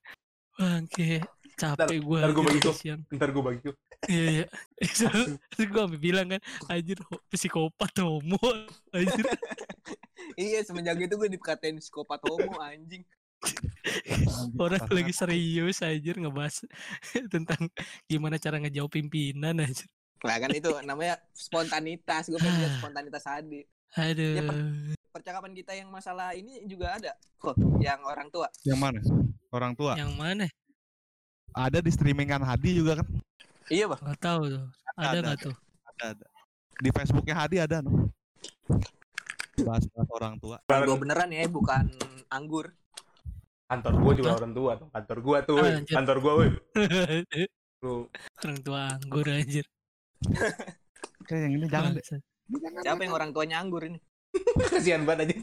Bangke, 0.56 1.20
capek 1.60 2.00
gue. 2.00 2.20
ntar 2.24 2.32
gua 2.32 2.44
bagi 2.48 2.62
tuh. 2.64 2.76
siang. 2.76 3.02
Ntar 3.12 3.30
gue 3.30 3.44
bagi 3.44 3.62
yuk. 3.68 3.76
Iya, 4.06 4.26
iya. 4.32 4.46
Terus 4.80 5.68
gue 5.68 5.84
bilang 5.98 6.28
kan, 6.30 6.42
anjir 6.70 6.96
psikopat 7.28 7.92
homo. 8.00 8.40
Anjir. 8.94 9.26
iya 10.40 10.64
semenjak 10.64 10.96
itu 10.98 11.16
gue 11.16 11.30
dikatain 11.30 11.76
psikopat 11.78 12.24
homo 12.24 12.56
anjing 12.64 13.04
Orang 14.62 14.82
lagi 14.90 15.14
serius 15.14 15.82
anjir 15.82 16.18
ngebahas 16.18 16.66
tentang 17.34 17.70
gimana 18.06 18.36
cara 18.38 18.58
ngejauh 18.58 18.90
pimpinan 18.90 19.62
anjir. 19.62 19.86
lah 20.26 20.42
kan 20.42 20.50
itu 20.50 20.72
namanya 20.82 21.22
spontanitas 21.38 22.34
gue 22.34 22.40
pengen 22.42 22.66
lihat 22.66 22.74
spontanitas 22.82 23.24
Hadi 23.30 23.62
Aduh. 23.94 24.98
percakapan 25.14 25.54
kita 25.54 25.78
yang 25.78 25.94
masalah 25.94 26.34
ini 26.34 26.66
juga 26.66 26.98
ada 26.98 27.14
kok 27.38 27.54
yang 27.78 28.02
orang 28.02 28.28
tua 28.34 28.50
Yang 28.66 28.80
mana? 28.82 29.00
Orang 29.54 29.72
tua. 29.78 29.94
Yang 29.96 30.12
mana? 30.18 30.46
Ada 31.54 31.80
di 31.80 31.92
streamingan 31.94 32.42
Hadi 32.42 32.82
juga 32.82 33.00
kan? 33.00 33.08
iya 33.70 33.86
bang 33.86 34.02
Gak 34.02 34.20
tahu 34.20 34.42
tuh. 34.50 34.66
Ada 34.98 35.08
Ada, 35.08 35.20
nggak 35.22 35.38
tuh? 35.46 35.56
Ada, 35.94 36.06
ada. 36.18 36.26
Di 36.82 36.90
Facebooknya 36.92 37.36
Hadi 37.38 37.58
ada 37.62 37.78
no. 37.80 38.10
Bahas-bahas 39.56 40.10
orang 40.12 40.34
tua. 40.42 40.58
gue 40.66 40.98
beneran 41.00 41.30
ya 41.32 41.46
bukan 41.48 41.86
anggur 42.28 42.74
Kantor 43.66 43.94
gue 43.98 44.14
juga 44.22 44.32
orang 44.38 44.54
tua 44.54 44.72
tuh. 44.78 44.88
Kantor 44.94 45.18
gue 45.26 45.38
tuh. 45.50 45.58
Ah. 45.58 45.82
Kantor 45.82 46.18
gue 46.22 46.34
woi. 46.38 46.50
Tuh. 47.86 48.10
orang 48.42 48.60
tua 48.66 48.82
anggur 48.98 49.26
anjir. 49.30 49.66
Kayak 51.28 51.42
yang 51.44 51.54
ini 51.60 51.66
jangan 51.70 51.92
deh. 51.98 52.02
Bangsat. 52.02 52.22
siapa 52.86 53.02
yang 53.02 53.14
orang 53.18 53.30
tuanya 53.34 53.58
anggur 53.58 53.82
ini 53.90 53.98
Kasihan 54.72 55.02
banget 55.06 55.34
aja. 55.34 55.36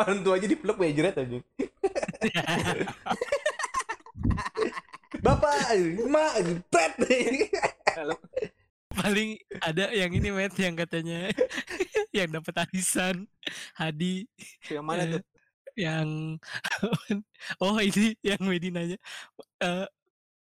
Orang 0.00 0.24
tua 0.24 0.40
aja 0.40 0.46
dipeluk 0.48 0.80
ya 0.80 0.92
jerat 0.96 1.16
aja. 1.20 1.38
Bapak, 5.24 5.76
emak, 5.76 6.34
pet. 6.72 6.92
Paling 8.96 9.38
ada 9.60 9.84
yang 9.92 10.10
ini 10.10 10.28
met 10.32 10.54
yang 10.58 10.74
katanya 10.74 11.30
yang 12.10 12.28
dapat 12.34 12.66
arisan 12.66 13.30
Hadi 13.78 14.26
Yang 14.66 14.84
mana 14.84 15.02
tuh? 15.06 15.22
Yang 15.78 16.34
oh 17.62 17.78
ini 17.78 18.18
yang 18.20 18.42
Wedi 18.42 18.74
nanya 18.74 18.98
eh 19.62 19.86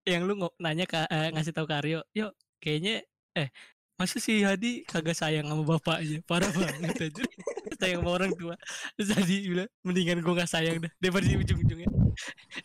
yang 0.03 0.27
lu 0.27 0.35
nanya 0.59 0.83
ke 0.83 0.99
eh, 1.07 1.31
ngasih 1.31 1.55
tahu 1.55 1.63
ke 1.63 1.75
Aryo 1.79 2.03
yuk 2.11 2.35
kayaknya 2.59 3.07
eh 3.33 3.47
masa 3.95 4.19
si 4.19 4.43
Hadi 4.43 4.83
kagak 4.83 5.15
sayang 5.15 5.47
sama 5.47 5.63
bapaknya? 5.63 6.19
Parah 6.29 6.49
banget 6.51 7.07
aja 7.13 7.23
sayang 7.79 8.01
sama 8.03 8.11
orang 8.19 8.31
tua. 8.35 8.55
Terus 8.99 9.09
Hadi 9.15 9.47
bilang 9.47 9.69
mendingan 9.85 10.19
gua 10.19 10.33
nggak 10.43 10.51
sayang 10.51 10.77
dah 10.83 10.91
daripada 10.99 11.23
di 11.23 11.37
ujung-ujungnya. 11.39 11.87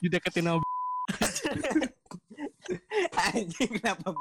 Dideketin 0.03 0.45
sama 0.51 0.65
Anjing. 3.33 3.71
Kenapa 3.81 4.13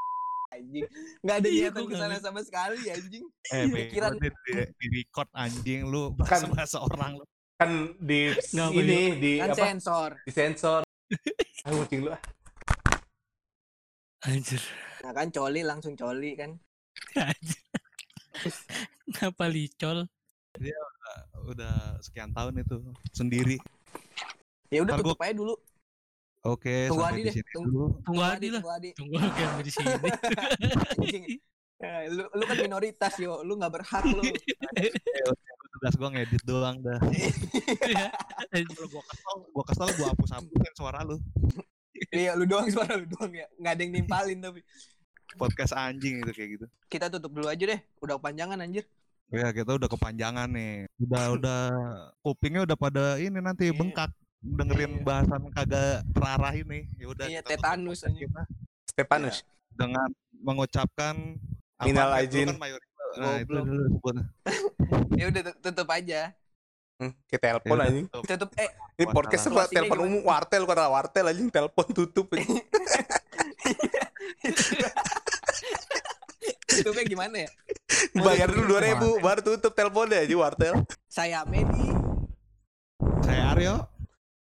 anjing? 0.54 0.86
Nggak 1.22 1.36
ada 1.38 1.48
Iya, 1.48 1.70
niatan 1.70 1.84
ke 1.86 1.96
sana 1.96 2.18
sama 2.20 2.40
sekali 2.42 2.80
anjing. 2.88 3.26
Eh, 3.52 3.66
Iya, 3.66 3.74
pikiran- 3.76 4.18
deh 4.18 4.32
di, 4.46 4.54
di 4.78 4.88
record 5.02 5.30
anjing 5.34 5.82
lu 5.86 6.12
Kan- 6.16 6.48
bahasa-bahasa 6.48 6.78
orang 6.82 7.20
lu. 7.20 7.26
Kan 7.58 7.72
di 7.98 8.30
Nggak, 8.54 8.70
ini 8.72 9.00
di 9.18 9.32
Kan 9.42 9.50
apa? 9.50 9.58
sensor. 9.60 10.10
Di 10.22 10.32
sensor. 10.32 10.82
Ah, 11.66 11.72
kucing 11.74 12.06
lu. 12.06 12.14
ah. 12.14 12.22
anjir 14.20 14.60
Nah 15.02 15.12
kan 15.12 15.30
coli 15.30 15.62
langsung 15.62 15.94
coli 15.94 16.36
kan. 16.36 16.54
anjir 17.16 17.62
kenapa 19.08 19.46
licol 19.48 20.06
Udah 21.46 21.96
sekian 22.00 22.30
tahun 22.30 22.60
itu 22.60 22.78
sendiri. 23.12 23.58
Ya 24.68 24.84
udah 24.84 24.94
Ntar 24.94 25.02
gua- 25.02 25.14
tutup 25.14 25.24
aja 25.24 25.34
dulu. 25.34 25.56
Oke, 26.44 26.88
Tunggu 26.88 27.02
sampai 27.02 27.14
Adi 27.14 27.20
di 27.20 27.26
deh. 27.26 27.34
sini 27.34 27.50
Tunggu, 27.52 27.72
dulu. 27.72 27.86
tunggu 28.06 28.22
Hadi 28.22 28.48
lah 28.48 28.62
Tunggu 28.62 28.72
Adi. 28.72 28.90
tunggu 28.94 29.14
oke 29.18 29.42
sampai 29.42 29.64
di 29.64 29.72
sini 29.72 29.92
Eh, 31.78 32.10
lu, 32.10 32.26
lu 32.26 32.44
kan 32.44 32.58
minoritas 32.58 33.14
yo, 33.22 33.46
lu 33.46 33.54
nggak 33.54 33.70
berhak 33.70 34.04
lu. 34.10 34.22
Tugas 35.78 35.94
gua 35.94 36.10
ngedit 36.10 36.42
doang 36.42 36.82
dah. 36.82 36.98
Ya, 37.86 38.10
anjir. 38.50 38.66
Kalau 38.74 38.90
gua 38.90 39.04
kesel, 39.06 39.38
gua 39.54 39.64
kesel 39.70 39.90
gua 39.94 40.08
hapus-hapusin 40.10 40.74
suara 40.74 41.06
lu. 41.06 41.22
Iya, 42.10 42.34
lu 42.34 42.50
doang 42.50 42.66
suara 42.74 42.98
lu 42.98 43.06
doang 43.06 43.30
ya. 43.30 43.46
Nggak 43.62 43.72
ada 43.78 43.82
yang 43.86 43.94
nimpalin 43.94 44.38
tapi. 44.42 44.66
Podcast 45.38 45.78
anjing 45.78 46.26
itu 46.26 46.32
kayak 46.34 46.50
gitu. 46.58 46.66
Kita 46.90 47.14
tutup 47.14 47.30
dulu 47.30 47.46
aja 47.46 47.62
deh. 47.62 47.80
Udah 48.02 48.18
kepanjangan 48.18 48.58
anjir. 48.58 48.90
Ya 49.30 49.54
kita 49.54 49.78
udah 49.78 49.86
kepanjangan 49.86 50.50
nih. 50.50 50.90
Udah 50.98 51.24
udah 51.38 51.62
kupingnya 52.26 52.66
udah 52.66 52.78
pada 52.80 53.22
ini 53.22 53.38
nanti 53.38 53.70
Iya. 53.70 53.78
bengkak 53.78 54.10
dengerin 54.42 54.98
Iya. 54.98 55.04
bahasan 55.06 55.42
kagak 55.54 56.02
terarah 56.10 56.54
ini. 56.58 56.90
Ya 56.98 57.06
udah 57.06 57.26
Iya, 57.30 57.42
tetanus 57.46 58.02
anjing. 58.02 58.34
Stepanus. 58.90 59.46
dengan 59.78 60.10
mengucapkan 60.42 61.38
Minal 61.80 62.10
aizin. 62.16 62.48
kan. 62.50 62.58
Nah, 63.18 63.42
itu 63.42 63.52
dulu. 63.54 63.84
Ya 65.18 65.26
udah 65.28 65.42
tut- 65.44 65.60
tutup 65.62 65.90
aja. 65.90 66.34
Hmm, 66.98 67.14
kita 67.26 67.54
telepon 67.54 67.78
anjing. 67.78 68.06
tutup. 68.08 68.26
Tutup 68.26 68.50
eh 68.58 68.70
Ini 68.96 69.06
podcast 69.10 69.46
apa? 69.48 69.66
Telepon 69.68 70.00
umum 70.04 70.22
wartel 70.24 70.66
kata 70.66 70.86
wartel 70.88 71.26
anjing 71.28 71.50
telepon 71.50 71.86
tutup. 71.92 72.26
tutupnya 76.68 77.04
gimana 77.06 77.36
ya? 77.46 77.50
Bayar 78.14 78.50
dulu 78.50 78.78
2000 78.78 79.18
baru 79.20 79.40
tutup 79.42 79.74
teleponnya 79.74 80.22
aja 80.22 80.36
wartel. 80.36 80.74
Saya 81.08 81.42
Medi. 81.46 81.90
Saya 83.24 83.42
Aryo. 83.54 83.76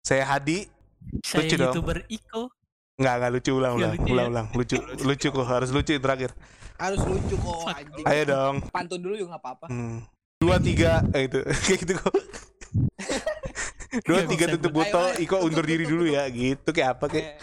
Saya 0.02 0.23
Hadi. 0.26 0.69
saya 1.23 1.47
Lucu 1.47 1.56
dong. 1.56 1.71
youtuber 1.71 1.97
Iko 2.10 2.52
Enggak, 2.97 3.13
enggak 3.15 3.32
lucu 3.32 3.52
ulang 3.54 3.73
Nggak 3.78 3.80
ulang. 3.80 3.93
lucu 3.95 4.04
ya? 4.04 4.13
Ulang 4.13 4.28
ulang. 4.34 4.47
Lucu. 4.52 4.76
Lucu 5.06 5.28
kok 5.30 5.45
harus 5.47 5.69
lucu 5.69 5.93
terakhir. 5.95 6.32
Harus 6.77 7.01
lucu 7.03 7.35
kok 7.35 7.57
anjing. 7.67 8.05
Ayo 8.05 8.23
dong. 8.25 8.55
Pantun 8.69 8.99
dulu 9.01 9.13
juga 9.17 9.29
nggak 9.35 9.43
apa-apa. 9.43 9.65
Hmm. 9.67 9.97
Dua 10.37 10.61
tiga 10.61 11.01
eh, 11.11 11.25
itu 11.25 11.39
kayak 11.65 11.79
gitu 11.81 11.93
kok. 11.97 12.13
Dua 14.07 14.21
tiga 14.27 14.45
tutup 14.51 14.71
botol, 14.75 15.09
Ayo, 15.09 15.15
ayo, 15.15 15.23
Iko 15.25 15.35
tutup, 15.39 15.47
undur 15.49 15.65
diri 15.65 15.83
tutup, 15.83 15.93
dulu 15.95 16.03
tutup. 16.05 16.17
ya, 16.19 16.23
gitu 16.29 16.69
kayak 16.69 16.89
apa 16.93 17.05
kayak. 17.07 17.25
Iya, 17.25 17.33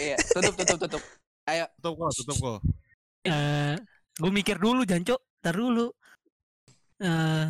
iya. 0.00 0.16
tutup 0.24 0.54
tutup 0.56 0.78
tutup. 0.80 1.02
Ayo. 1.44 1.64
Tutup 1.76 1.94
kok, 1.98 2.10
tutup 2.16 2.36
kok. 2.38 2.58
eh 3.26 3.74
gue 4.14 4.30
mikir 4.32 4.56
dulu 4.56 4.82
Janco 4.82 5.18
tar 5.38 5.52
dulu 5.52 5.90
eh 6.98 7.46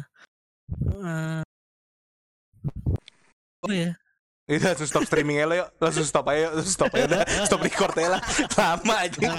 eh, 0.99 1.43
oh 3.63 3.73
ya 3.73 3.93
Itu 4.49 4.65
langsung 4.65 4.89
stop 4.89 5.05
streaming 5.05 5.39
ya 5.39 5.47
lo 5.47 5.55
yuk, 5.61 5.69
langsung 5.77 6.09
stop 6.09 6.25
aja, 6.33 6.49
yuk. 6.49 6.53
langsung 6.57 6.73
stop 6.73 6.91
aja, 6.97 7.05
udah 7.05 7.21
stop 7.45 7.61
record 7.61 7.95
ya 7.95 8.09
lah, 8.17 8.21
lama 8.57 8.95
aja. 8.97 9.31